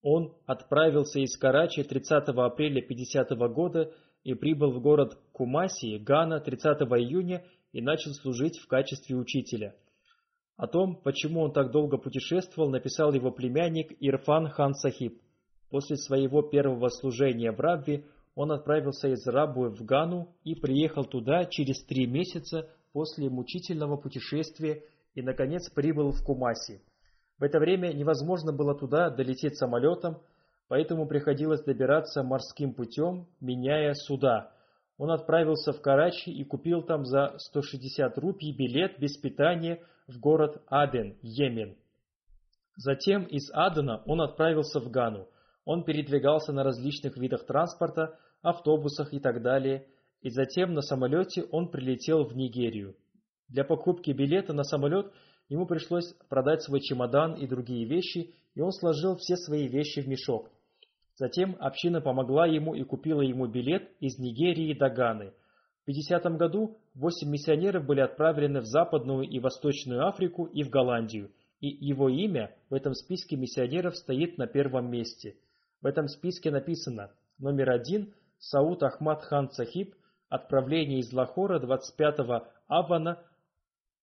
Он 0.00 0.32
отправился 0.46 1.18
из 1.18 1.36
Карачи 1.36 1.82
30 1.82 2.28
апреля 2.28 2.82
50 2.82 3.30
года 3.52 3.92
и 4.22 4.34
прибыл 4.34 4.70
в 4.70 4.80
город 4.80 5.18
Кумаси, 5.32 5.98
Гана 5.98 6.38
30 6.38 6.82
июня 6.82 7.44
и 7.72 7.82
начал 7.82 8.12
служить 8.12 8.60
в 8.60 8.68
качестве 8.68 9.16
учителя. 9.16 9.74
О 10.56 10.68
том, 10.68 10.94
почему 10.94 11.40
он 11.40 11.52
так 11.52 11.72
долго 11.72 11.98
путешествовал, 11.98 12.70
написал 12.70 13.12
его 13.12 13.32
племянник 13.32 13.90
Ирфан 13.98 14.50
хан 14.50 14.74
Сахиб. 14.74 15.20
После 15.68 15.96
своего 15.96 16.42
первого 16.42 16.90
служения 16.90 17.50
в 17.50 17.58
Рабве 17.58 18.04
он 18.34 18.52
отправился 18.52 19.08
из 19.08 19.26
Рабвы 19.26 19.70
в 19.70 19.84
Гану 19.84 20.34
и 20.44 20.54
приехал 20.54 21.04
туда 21.04 21.44
через 21.44 21.84
три 21.84 22.06
месяца 22.06 22.68
после 22.92 23.28
мучительного 23.28 23.96
путешествия 23.96 24.82
и, 25.14 25.22
наконец, 25.22 25.68
прибыл 25.70 26.12
в 26.12 26.24
Кумаси. 26.24 26.80
В 27.38 27.42
это 27.42 27.58
время 27.58 27.92
невозможно 27.92 28.52
было 28.52 28.74
туда 28.74 29.10
долететь 29.10 29.58
самолетом, 29.58 30.22
поэтому 30.68 31.06
приходилось 31.06 31.62
добираться 31.62 32.22
морским 32.22 32.72
путем, 32.72 33.26
меняя 33.40 33.94
суда. 33.94 34.52
Он 34.96 35.10
отправился 35.10 35.72
в 35.72 35.80
Карачи 35.80 36.30
и 36.30 36.44
купил 36.44 36.82
там 36.82 37.04
за 37.04 37.34
160 37.38 38.16
рупий 38.18 38.54
билет 38.56 38.98
без 38.98 39.16
питания 39.18 39.82
в 40.06 40.18
город 40.18 40.62
Аден, 40.68 41.16
Йемен. 41.22 41.76
Затем 42.76 43.24
из 43.24 43.50
Адена 43.52 44.02
он 44.06 44.20
отправился 44.20 44.80
в 44.80 44.90
Гану. 44.90 45.28
Он 45.64 45.84
передвигался 45.84 46.52
на 46.52 46.64
различных 46.64 47.16
видах 47.16 47.46
транспорта, 47.46 48.18
автобусах 48.42 49.12
и 49.14 49.20
так 49.20 49.42
далее, 49.42 49.86
и 50.20 50.30
затем 50.30 50.74
на 50.74 50.82
самолете 50.82 51.44
он 51.50 51.68
прилетел 51.68 52.24
в 52.24 52.36
Нигерию. 52.36 52.96
Для 53.48 53.64
покупки 53.64 54.10
билета 54.10 54.52
на 54.52 54.64
самолет 54.64 55.12
ему 55.48 55.66
пришлось 55.66 56.14
продать 56.28 56.62
свой 56.62 56.80
чемодан 56.80 57.34
и 57.34 57.46
другие 57.46 57.86
вещи, 57.86 58.34
и 58.54 58.60
он 58.60 58.72
сложил 58.72 59.16
все 59.16 59.36
свои 59.36 59.68
вещи 59.68 60.00
в 60.00 60.08
мешок. 60.08 60.50
Затем 61.16 61.56
община 61.60 62.00
помогла 62.00 62.46
ему 62.46 62.74
и 62.74 62.82
купила 62.84 63.20
ему 63.20 63.46
билет 63.46 63.90
из 64.00 64.18
Нигерии 64.18 64.74
до 64.74 64.88
Ганы. 64.88 65.32
В 65.82 65.84
50 65.84 66.24
году 66.36 66.78
восемь 66.94 67.30
миссионеров 67.30 67.84
были 67.84 68.00
отправлены 68.00 68.60
в 68.60 68.66
Западную 68.66 69.28
и 69.28 69.38
Восточную 69.38 70.06
Африку 70.06 70.46
и 70.46 70.62
в 70.62 70.70
Голландию, 70.70 71.30
и 71.60 71.68
его 71.68 72.08
имя 72.08 72.54
в 72.70 72.74
этом 72.74 72.94
списке 72.94 73.36
миссионеров 73.36 73.96
стоит 73.96 74.38
на 74.38 74.46
первом 74.46 74.90
месте. 74.90 75.36
В 75.82 75.86
этом 75.86 76.06
списке 76.06 76.52
написано 76.52 77.10
номер 77.38 77.70
один 77.70 78.14
Сауд 78.38 78.84
Ахмад 78.84 79.22
хан 79.24 79.50
Сахиб, 79.50 79.96
отправление 80.28 81.00
из 81.00 81.12
Лахора 81.12 81.58
25 81.58 82.20
Авана 82.68 83.18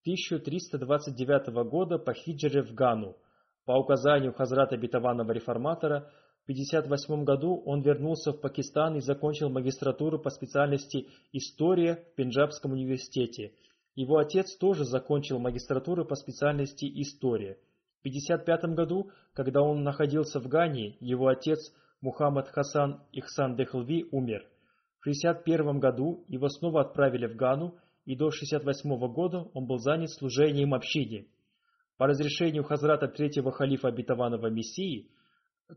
1329 0.02 1.48
года 1.70 1.98
по 1.98 2.12
хиджре 2.12 2.62
в 2.62 2.74
Гану. 2.74 3.16
По 3.64 3.72
указанию 3.72 4.34
Хазрата 4.34 4.76
Битаванова 4.76 5.32
реформатора, 5.32 6.10
в 6.40 6.50
1958 6.50 7.24
году 7.24 7.62
он 7.64 7.80
вернулся 7.80 8.32
в 8.32 8.40
Пакистан 8.40 8.96
и 8.96 9.00
закончил 9.00 9.48
магистратуру 9.48 10.18
по 10.18 10.30
специальности 10.30 11.08
«История» 11.32 11.96
в 12.12 12.14
Пенджабском 12.14 12.72
университете. 12.72 13.54
Его 13.94 14.18
отец 14.18 14.54
тоже 14.56 14.84
закончил 14.84 15.38
магистратуру 15.38 16.04
по 16.04 16.14
специальности 16.14 16.90
«История». 17.00 17.58
В 18.02 18.08
1955 18.08 18.74
году, 18.74 19.10
когда 19.34 19.60
он 19.60 19.82
находился 19.82 20.40
в 20.40 20.48
Гане, 20.48 20.96
его 21.00 21.28
отец 21.28 21.58
Мухаммад 22.00 22.48
Хасан 22.48 23.02
Ихсан 23.12 23.56
Дехлви 23.56 24.06
умер. 24.10 24.46
В 25.00 25.06
1961 25.06 25.80
году 25.80 26.24
его 26.26 26.48
снова 26.48 26.80
отправили 26.80 27.26
в 27.26 27.36
Гану, 27.36 27.76
и 28.06 28.16
до 28.16 28.30
68 28.30 29.12
года 29.12 29.44
он 29.52 29.66
был 29.66 29.78
занят 29.78 30.10
служением 30.10 30.72
общине. 30.72 31.26
По 31.98 32.06
разрешению 32.06 32.64
Хазрата 32.64 33.06
третьего 33.06 33.52
халифа 33.52 33.88
обетованного 33.88 34.46
Мессии, 34.46 35.10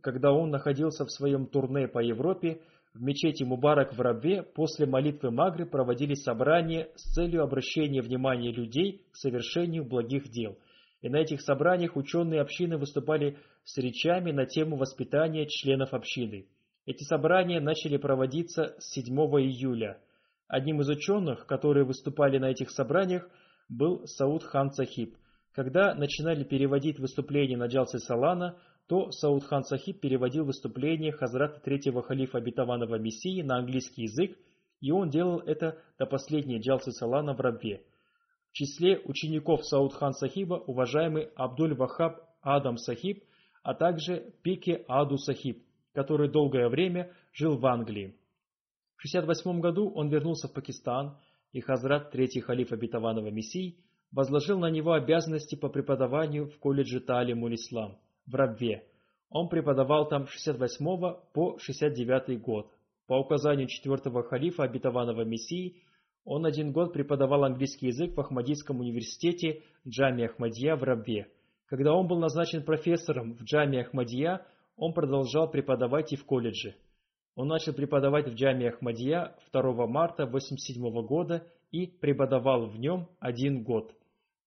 когда 0.01 0.31
он 0.31 0.49
находился 0.49 1.03
в 1.03 1.11
своем 1.11 1.47
турне 1.47 1.89
по 1.89 1.99
Европе, 1.99 2.61
в 2.93 3.01
мечети 3.01 3.43
Мубарак 3.43 3.93
в 3.93 3.99
Рабве 3.99 4.43
после 4.43 4.85
молитвы 4.85 5.31
Магры 5.31 5.65
проводились 5.65 6.23
собрания 6.23 6.89
с 6.95 7.13
целью 7.13 7.43
обращения 7.43 8.01
внимания 8.01 8.53
людей 8.53 9.05
к 9.11 9.17
совершению 9.17 9.83
благих 9.83 10.29
дел. 10.29 10.57
И 11.03 11.09
на 11.09 11.17
этих 11.17 11.41
собраниях 11.41 11.95
ученые 11.95 12.41
общины 12.41 12.79
выступали 12.79 13.37
с 13.63 13.77
речами 13.77 14.31
на 14.31 14.47
тему 14.47 14.77
воспитания 14.77 15.45
членов 15.45 15.93
общины. 15.93 16.47
Эти 16.87 17.03
собрания 17.03 17.61
начали 17.61 17.97
проводиться 17.97 18.75
с 18.79 18.93
7 18.93 19.13
июля– 19.13 19.99
Одним 20.53 20.81
из 20.81 20.89
ученых, 20.89 21.47
которые 21.47 21.83
выступали 21.83 22.37
на 22.37 22.51
этих 22.51 22.69
собраниях, 22.69 23.27
был 23.69 24.05
Сауд 24.05 24.43
хан 24.43 24.69
Сахиб. 24.69 25.15
Когда 25.51 25.95
начинали 25.95 26.43
переводить 26.43 26.99
выступления 26.99 27.57
на 27.57 27.65
Джалсе 27.65 27.97
Салана, 27.97 28.57
то 28.87 29.09
Сауд 29.09 29.45
хан 29.45 29.63
Сахиб 29.63 29.99
переводил 29.99 30.45
выступление 30.45 31.11
Хазрата 31.11 31.59
третьего 31.59 32.03
халифа 32.03 32.37
обетованного 32.37 32.99
Мессии 32.99 33.41
на 33.41 33.57
английский 33.57 34.03
язык, 34.03 34.37
и 34.79 34.91
он 34.91 35.09
делал 35.09 35.39
это 35.39 35.79
до 35.97 36.05
последней 36.05 36.59
Джалсы 36.59 36.91
Салана 36.91 37.33
в 37.33 37.39
Рабве. 37.39 37.81
В 38.53 38.55
числе 38.55 38.99
учеников 38.99 39.65
Сауд 39.65 39.93
хан 39.93 40.13
Сахиба 40.13 40.53
уважаемый 40.67 41.29
Абдуль 41.35 41.73
Вахаб 41.73 42.21
Адам 42.43 42.77
Сахиб, 42.77 43.23
а 43.63 43.73
также 43.73 44.31
Пике 44.43 44.85
Аду 44.87 45.17
Сахиб, 45.17 45.65
который 45.91 46.29
долгое 46.29 46.69
время 46.69 47.11
жил 47.33 47.57
в 47.57 47.65
Англии. 47.65 48.15
В 48.95 49.01
1968 49.07 49.59
году 49.59 49.89
он 49.89 50.09
вернулся 50.09 50.47
в 50.47 50.53
Пакистан, 50.53 51.17
и 51.51 51.61
Хазрат, 51.61 52.11
третий 52.11 52.41
халиф 52.41 52.71
обетованного 52.71 53.31
Мессии, 53.31 53.79
возложил 54.11 54.59
на 54.59 54.69
него 54.69 54.91
обязанности 54.93 55.55
по 55.55 55.67
преподаванию 55.67 56.45
в 56.47 56.59
колледже 56.59 56.99
Талимуль 56.99 57.55
Ислам 57.55 57.97
в 58.27 58.35
Рабве. 58.35 58.85
Он 59.31 59.49
преподавал 59.49 60.07
там 60.07 60.27
с 60.27 60.29
68 60.29 60.85
по 61.33 61.57
69 61.57 62.39
год. 62.39 62.71
По 63.07 63.15
указанию 63.15 63.67
четвертого 63.67 64.21
халифа 64.21 64.61
обетованного 64.61 65.23
Мессии, 65.23 65.81
он 66.25 66.45
один 66.45 66.71
год 66.71 66.93
преподавал 66.93 67.43
английский 67.43 67.87
язык 67.87 68.15
в 68.15 68.19
Ахмадийском 68.19 68.79
университете 68.79 69.61
Джами 69.87 70.25
Ахмадия 70.25 70.75
в 70.75 70.83
Рабве. 70.83 71.27
Когда 71.67 71.93
он 71.93 72.07
был 72.07 72.19
назначен 72.19 72.63
профессором 72.63 73.33
в 73.33 73.43
Джами 73.43 73.79
Ахмадия, 73.79 74.45
он 74.77 74.93
продолжал 74.93 75.49
преподавать 75.49 76.13
и 76.13 76.15
в 76.15 76.25
колледже. 76.25 76.75
Он 77.35 77.47
начал 77.47 77.73
преподавать 77.73 78.27
в 78.27 78.35
Джаме 78.35 78.69
Ахмадия 78.69 79.35
2 79.51 79.61
марта 79.87 80.23
1987 80.23 81.05
года 81.05 81.47
и 81.71 81.87
преподавал 81.87 82.67
в 82.67 82.79
нем 82.79 83.09
один 83.19 83.63
год. 83.63 83.91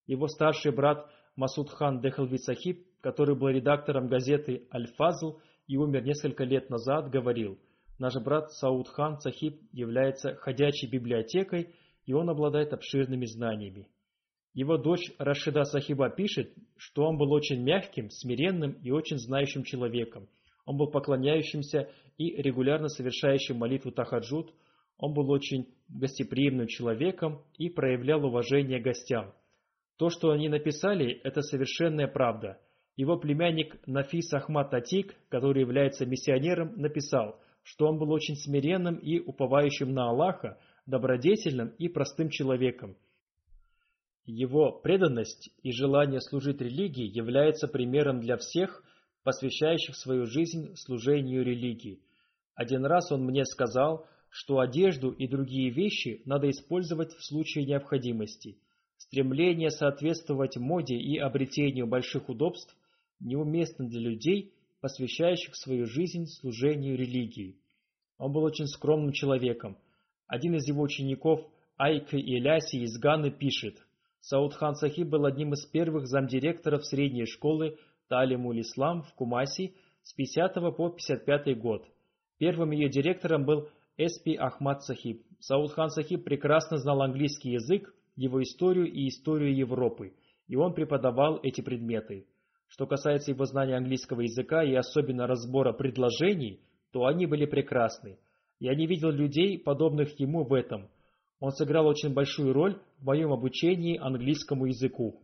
Его 0.06 0.28
старший 0.28 0.72
брат 0.72 1.10
Масуд 1.34 1.68
хан 1.70 2.00
Дехалви 2.00 2.38
Сахиб, 2.38 2.86
который 3.00 3.36
был 3.36 3.48
редактором 3.48 4.08
газеты 4.08 4.66
«Аль-Фазл» 4.72 5.38
и 5.66 5.76
умер 5.76 6.04
несколько 6.04 6.44
лет 6.44 6.70
назад, 6.70 7.10
говорил, 7.10 7.58
«Наш 7.98 8.14
брат 8.22 8.52
Сауд 8.52 8.88
хан 8.88 9.18
Сахиб 9.20 9.60
является 9.72 10.34
ходячей 10.36 10.88
библиотекой, 10.88 11.74
и 12.04 12.12
он 12.12 12.28
обладает 12.28 12.72
обширными 12.72 13.26
знаниями». 13.26 13.88
Его 14.54 14.78
дочь 14.78 15.12
Рашида 15.18 15.64
Сахиба 15.64 16.08
пишет, 16.08 16.54
что 16.76 17.04
он 17.04 17.18
был 17.18 17.32
очень 17.32 17.62
мягким, 17.62 18.10
смиренным 18.10 18.72
и 18.82 18.90
очень 18.90 19.18
знающим 19.18 19.64
человеком– 19.64 20.28
он 20.66 20.76
был 20.76 20.88
поклоняющимся 20.88 21.88
и 22.18 22.42
регулярно 22.42 22.88
совершающим 22.88 23.56
молитву 23.56 23.92
Тахаджуд. 23.92 24.52
Он 24.98 25.14
был 25.14 25.30
очень 25.30 25.68
гостеприимным 25.88 26.66
человеком 26.66 27.42
и 27.56 27.70
проявлял 27.70 28.24
уважение 28.24 28.80
гостям. 28.80 29.32
То, 29.96 30.10
что 30.10 30.30
они 30.30 30.48
написали, 30.48 31.20
это 31.22 31.40
совершенная 31.40 32.08
правда. 32.08 32.60
Его 32.96 33.16
племянник 33.16 33.76
Нафис 33.86 34.32
Ахмад 34.32 34.74
Атик, 34.74 35.14
который 35.28 35.60
является 35.60 36.04
миссионером, 36.04 36.72
написал, 36.76 37.38
что 37.66 37.88
он 37.88 37.98
был 37.98 38.12
очень 38.12 38.36
смиренным 38.36 38.94
и 38.94 39.18
уповающим 39.18 39.92
на 39.92 40.08
Аллаха, 40.08 40.56
добродетельным 40.86 41.70
и 41.70 41.88
простым 41.88 42.30
человеком. 42.30 42.96
Его 44.24 44.70
преданность 44.70 45.50
и 45.64 45.72
желание 45.72 46.20
служить 46.20 46.60
религии 46.60 47.04
является 47.04 47.66
примером 47.66 48.20
для 48.20 48.36
всех, 48.36 48.84
посвящающих 49.24 49.96
свою 49.96 50.26
жизнь 50.26 50.76
служению 50.76 51.44
религии. 51.44 52.00
Один 52.54 52.86
раз 52.86 53.10
он 53.10 53.24
мне 53.24 53.44
сказал, 53.44 54.06
что 54.30 54.60
одежду 54.60 55.10
и 55.10 55.26
другие 55.26 55.70
вещи 55.70 56.22
надо 56.24 56.48
использовать 56.48 57.14
в 57.14 57.26
случае 57.26 57.66
необходимости. 57.66 58.58
Стремление 58.96 59.70
соответствовать 59.70 60.56
моде 60.56 60.94
и 60.94 61.18
обретению 61.18 61.88
больших 61.88 62.28
удобств 62.28 62.76
неуместно 63.18 63.88
для 63.88 64.00
людей, 64.00 64.52
посвящающих 64.86 65.56
свою 65.56 65.84
жизнь 65.86 66.26
служению 66.26 66.96
религии. 66.96 67.58
Он 68.18 68.32
был 68.32 68.44
очень 68.44 68.68
скромным 68.68 69.10
человеком. 69.10 69.76
Один 70.28 70.54
из 70.54 70.68
его 70.68 70.80
учеников, 70.80 71.40
Айка 71.76 72.16
Иляси 72.16 72.76
из 72.76 72.96
Ганы, 72.96 73.32
пишет, 73.32 73.84
Саудхан 74.20 74.76
Сахиб 74.76 75.08
был 75.08 75.24
одним 75.24 75.54
из 75.54 75.66
первых 75.66 76.06
замдиректоров 76.06 76.86
средней 76.86 77.26
школы 77.26 77.78
Талимуль 78.08 78.60
Ислам 78.60 79.02
в 79.02 79.12
Кумаси 79.14 79.74
с 80.04 80.12
50 80.12 80.54
по 80.76 80.90
55 80.90 81.58
год. 81.58 81.84
Первым 82.38 82.70
ее 82.70 82.88
директором 82.88 83.44
был 83.44 83.68
Эспи 83.96 84.36
Ахмад 84.36 84.84
Сахиб. 84.84 85.26
Сауд 85.40 85.72
хан 85.72 85.90
Сахиб 85.90 86.22
прекрасно 86.22 86.76
знал 86.76 87.02
английский 87.02 87.50
язык, 87.50 87.92
его 88.14 88.40
историю 88.40 88.86
и 88.86 89.08
историю 89.08 89.52
Европы, 89.52 90.14
и 90.46 90.54
он 90.54 90.74
преподавал 90.74 91.40
эти 91.42 91.60
предметы. 91.60 92.28
Что 92.68 92.86
касается 92.86 93.30
его 93.30 93.44
знания 93.44 93.76
английского 93.76 94.22
языка 94.22 94.62
и 94.64 94.74
особенно 94.74 95.26
разбора 95.26 95.72
предложений, 95.72 96.60
то 96.92 97.06
они 97.06 97.26
были 97.26 97.46
прекрасны. 97.46 98.18
Я 98.58 98.74
не 98.74 98.86
видел 98.86 99.10
людей, 99.10 99.58
подобных 99.58 100.18
ему 100.18 100.44
в 100.44 100.52
этом. 100.52 100.88
Он 101.40 101.52
сыграл 101.52 101.86
очень 101.86 102.14
большую 102.14 102.52
роль 102.52 102.80
в 102.98 103.04
моем 103.04 103.32
обучении 103.32 103.98
английскому 103.98 104.66
языку. 104.66 105.22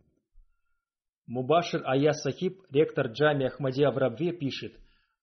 Мубашир 1.25 1.81
Аяс 1.85 2.21
Сахиб, 2.21 2.61
ректор 2.69 3.07
Джами 3.07 3.45
Ахмадия 3.45 3.89
в 3.89 3.97
Рабве, 3.97 4.33
пишет, 4.33 4.73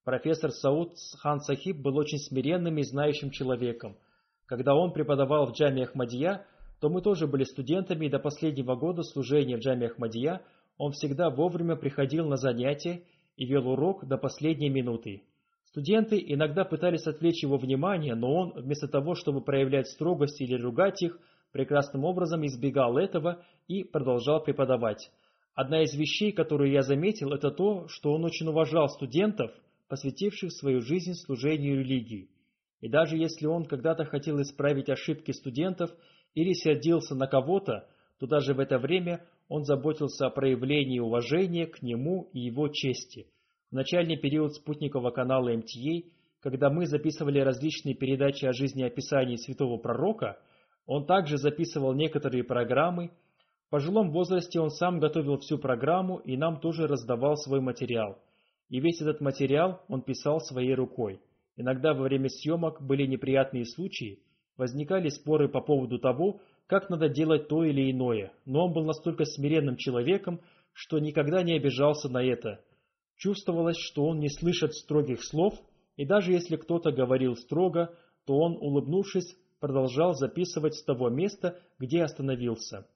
профессор 0.05 0.51
Сауд 0.51 0.95
Хан 1.19 1.41
Сахиб 1.41 1.77
был 1.77 1.97
очень 1.99 2.19
смиренным 2.19 2.79
и 2.79 2.83
знающим 2.83 3.31
человеком. 3.31 3.97
Когда 4.47 4.75
он 4.75 4.93
преподавал 4.93 5.47
в 5.47 5.53
Джами 5.53 5.83
Ахмадия, 5.83 6.47
то 6.81 6.89
мы 6.89 7.03
тоже 7.03 7.27
были 7.27 7.45
студентами, 7.45 8.07
и 8.07 8.11
до 8.11 8.19
последнего 8.19 8.75
года 8.75 9.03
служения 9.03 9.57
в 9.57 9.61
Джами 9.61 9.87
Ахмадия 9.87 10.41
он 10.81 10.93
всегда 10.93 11.29
вовремя 11.29 11.77
приходил 11.77 12.27
на 12.27 12.37
занятия 12.37 13.03
и 13.37 13.45
вел 13.45 13.69
урок 13.69 14.07
до 14.07 14.17
последней 14.17 14.71
минуты. 14.71 15.25
Студенты 15.67 16.19
иногда 16.27 16.65
пытались 16.65 17.07
отвлечь 17.07 17.43
его 17.43 17.59
внимание, 17.59 18.15
но 18.15 18.33
он, 18.33 18.53
вместо 18.57 18.89
того, 18.89 19.15
чтобы 19.15 19.43
проявлять 19.43 19.89
строгость 19.89 20.41
или 20.41 20.55
ругать 20.55 21.03
их, 21.03 21.19
прекрасным 21.53 22.07
образом 22.07 22.47
избегал 22.47 22.97
этого 22.97 23.45
и 23.69 23.85
продолжал 23.85 24.43
преподавать. 24.43 25.11
Одна 25.55 25.83
из 25.83 25.95
вещей, 25.95 26.33
которую 26.33 26.71
я 26.71 26.81
заметил, 26.81 27.35
это 27.35 27.51
то, 27.51 27.87
что 27.89 28.15
он 28.15 28.25
очень 28.25 28.49
уважал 28.49 28.89
студентов, 28.89 29.51
посвятивших 29.89 30.51
свою 30.51 30.81
жизнь 30.81 31.13
служению 31.13 31.81
религии. 31.81 32.31
И 32.81 32.89
даже 32.89 33.19
если 33.19 33.45
он 33.45 33.67
когда-то 33.67 34.07
хотел 34.07 34.41
исправить 34.41 34.89
ошибки 34.89 35.33
студентов 35.33 35.91
или 36.33 36.55
сердился 36.55 37.15
на 37.15 37.27
кого-то, 37.27 37.87
то 38.19 38.27
даже 38.27 38.55
в 38.55 38.61
это 38.61 38.79
время 38.79 39.27
он 39.51 39.65
заботился 39.65 40.27
о 40.27 40.31
проявлении 40.31 41.01
уважения 41.01 41.67
к 41.67 41.83
нему 41.83 42.31
и 42.33 42.41
его 42.41 42.69
чести– 42.69 43.27
в 43.71 43.73
начальный 43.73 44.17
период 44.17 44.55
спутникового 44.57 45.13
канала 45.13 45.57
МТА, 45.57 46.09
когда 46.41 46.71
мы 46.71 46.87
записывали 46.87 47.39
различные 47.39 47.95
передачи 47.95 48.45
о 48.45 48.53
жизнеописании 48.53 49.37
святого 49.37 49.79
пророка, 49.79 50.41
он 50.87 51.07
также 51.07 51.39
записывал 51.39 51.95
некоторые 51.95 52.43
программы. 52.43 53.13
В 53.69 53.71
пожилом 53.71 54.11
возрасте 54.11 54.59
он 54.59 54.71
сам 54.71 54.99
готовил 54.99 55.39
всю 55.39 55.57
программу 55.57 56.17
и 56.17 56.37
нам 56.37 56.59
тоже 56.59 56.89
раздавал 56.89 57.37
свой 57.37 57.61
материал. 57.61 58.19
И 58.71 58.81
весь 58.81 59.01
этот 59.01 59.21
материал 59.21 59.83
он 59.87 60.03
писал 60.03 60.41
своей 60.41 60.75
рукой. 60.75 61.21
Иногда 61.55 61.95
во 61.95 62.03
время 62.03 62.29
съемок 62.29 62.83
были 62.83 63.07
неприятные 63.07 63.67
случаи, 63.67 64.19
возникали 64.57 65.11
споры 65.11 65.49
по 65.49 65.61
поводу 65.61 66.01
того, 66.01 66.41
как 66.71 66.89
надо 66.89 67.11
делать 67.11 67.49
то 67.49 67.65
или 67.65 67.91
иное, 67.91 68.33
но 68.47 68.65
он 68.65 68.73
был 68.73 68.85
настолько 68.87 69.27
смиренным 69.27 69.77
человеком, 69.77 70.41
что 70.73 70.99
никогда 70.99 71.43
не 71.43 71.55
обижался 71.57 72.09
на 72.09 72.25
это– 72.25 72.65
Чувствовалось, 73.21 73.77
что 73.77 74.07
он 74.07 74.19
не 74.19 74.31
слышит 74.31 74.73
строгих 74.73 75.23
слов, 75.23 75.53
и 75.99 76.07
даже 76.07 76.33
если 76.33 76.57
кто-то 76.57 76.91
говорил 76.91 77.37
строго, 77.37 77.95
то 78.25 78.35
он, 78.35 78.57
улыбнувшись, 78.57 79.37
продолжал 79.61 80.15
записывать 80.15 80.75
с 80.75 80.83
того 80.83 81.11
места, 81.11 81.61
где 81.79 82.03
остановился. 82.03 82.87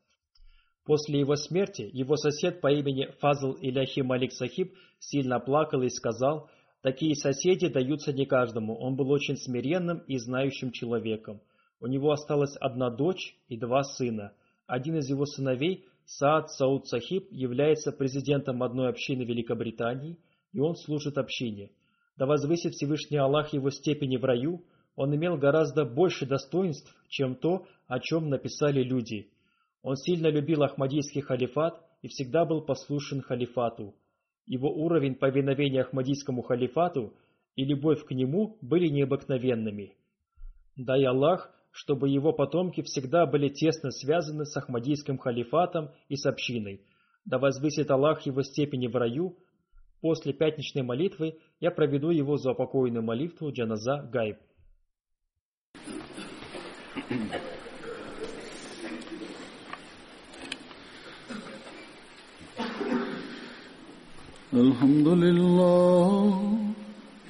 После 0.86 1.20
его 1.20 1.36
смерти 1.36 1.90
его 1.92 2.16
сосед 2.16 2.62
по 2.62 2.72
имени 2.72 3.08
Фазл 3.20 3.58
Иляхи 3.60 4.00
Малик 4.00 4.32
Сахиб 4.32 4.72
сильно 4.98 5.40
плакал 5.40 5.82
и 5.82 5.90
сказал, 5.90 6.48
«Такие 6.80 7.14
соседи 7.16 7.68
даются 7.68 8.14
не 8.14 8.24
каждому, 8.24 8.78
он 8.78 8.96
был 8.96 9.10
очень 9.10 9.36
смиренным 9.36 9.98
и 10.06 10.16
знающим 10.16 10.72
человеком. 10.72 11.42
У 11.80 11.86
него 11.86 12.12
осталась 12.12 12.56
одна 12.60 12.90
дочь 12.90 13.36
и 13.48 13.56
два 13.56 13.82
сына. 13.82 14.32
Один 14.66 14.96
из 14.96 15.08
его 15.08 15.26
сыновей 15.26 15.86
Саад 16.06 16.50
Сауд 16.50 16.86
Сахиб 16.86 17.28
является 17.30 17.92
президентом 17.92 18.62
одной 18.62 18.88
общины 18.88 19.22
Великобритании, 19.22 20.18
и 20.52 20.60
он 20.60 20.76
служит 20.76 21.18
общине. 21.18 21.70
Да 22.16 22.26
возвысит 22.26 22.74
Всевышний 22.74 23.18
Аллах 23.18 23.52
его 23.52 23.70
степени 23.70 24.16
в 24.16 24.24
раю, 24.24 24.64
он 24.96 25.14
имел 25.14 25.36
гораздо 25.36 25.84
больше 25.84 26.26
достоинств, 26.26 26.94
чем 27.08 27.34
то, 27.34 27.66
о 27.88 27.98
чем 27.98 28.28
написали 28.28 28.82
люди. 28.82 29.30
Он 29.82 29.96
сильно 29.96 30.28
любил 30.28 30.62
Ахмадийский 30.62 31.20
халифат 31.20 31.80
и 32.02 32.08
всегда 32.08 32.44
был 32.44 32.62
послушен 32.62 33.20
халифату. 33.20 33.94
Его 34.46 34.70
уровень 34.70 35.14
повиновения 35.14 35.80
Ахмадийскому 35.80 36.42
халифату 36.42 37.14
и 37.56 37.64
любовь 37.64 38.04
к 38.04 38.10
нему 38.12 38.58
были 38.60 38.88
необыкновенными. 38.88 39.96
Дай 40.76 41.04
Аллах 41.04 41.50
чтобы 41.73 42.09
его 42.09 42.33
потомки 42.33 42.81
всегда 42.81 43.25
были 43.25 43.49
тесно 43.49 43.91
связаны 43.91 44.45
с 44.45 44.55
Ахмадийским 44.57 45.17
халифатом 45.17 45.91
и 46.07 46.15
с 46.15 46.25
общиной. 46.25 46.81
Да 47.25 47.37
возвысит 47.37 47.91
Аллах 47.91 48.25
его 48.25 48.41
степени 48.43 48.87
в 48.87 48.95
раю. 48.95 49.37
После 50.01 50.33
пятничной 50.33 50.83
молитвы 50.83 51.37
я 51.59 51.71
проведу 51.71 52.09
его 52.09 52.37
за 52.37 52.51
упокойную 52.51 53.03
молитву 53.03 53.51
Джаназа 53.51 54.09
Гайб. 54.11 54.37
الحمد 64.51 65.07
لله 65.07 66.72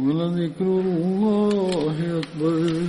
ولذكر 0.00 0.62
الله 0.62 2.20
أكبر 2.20 2.82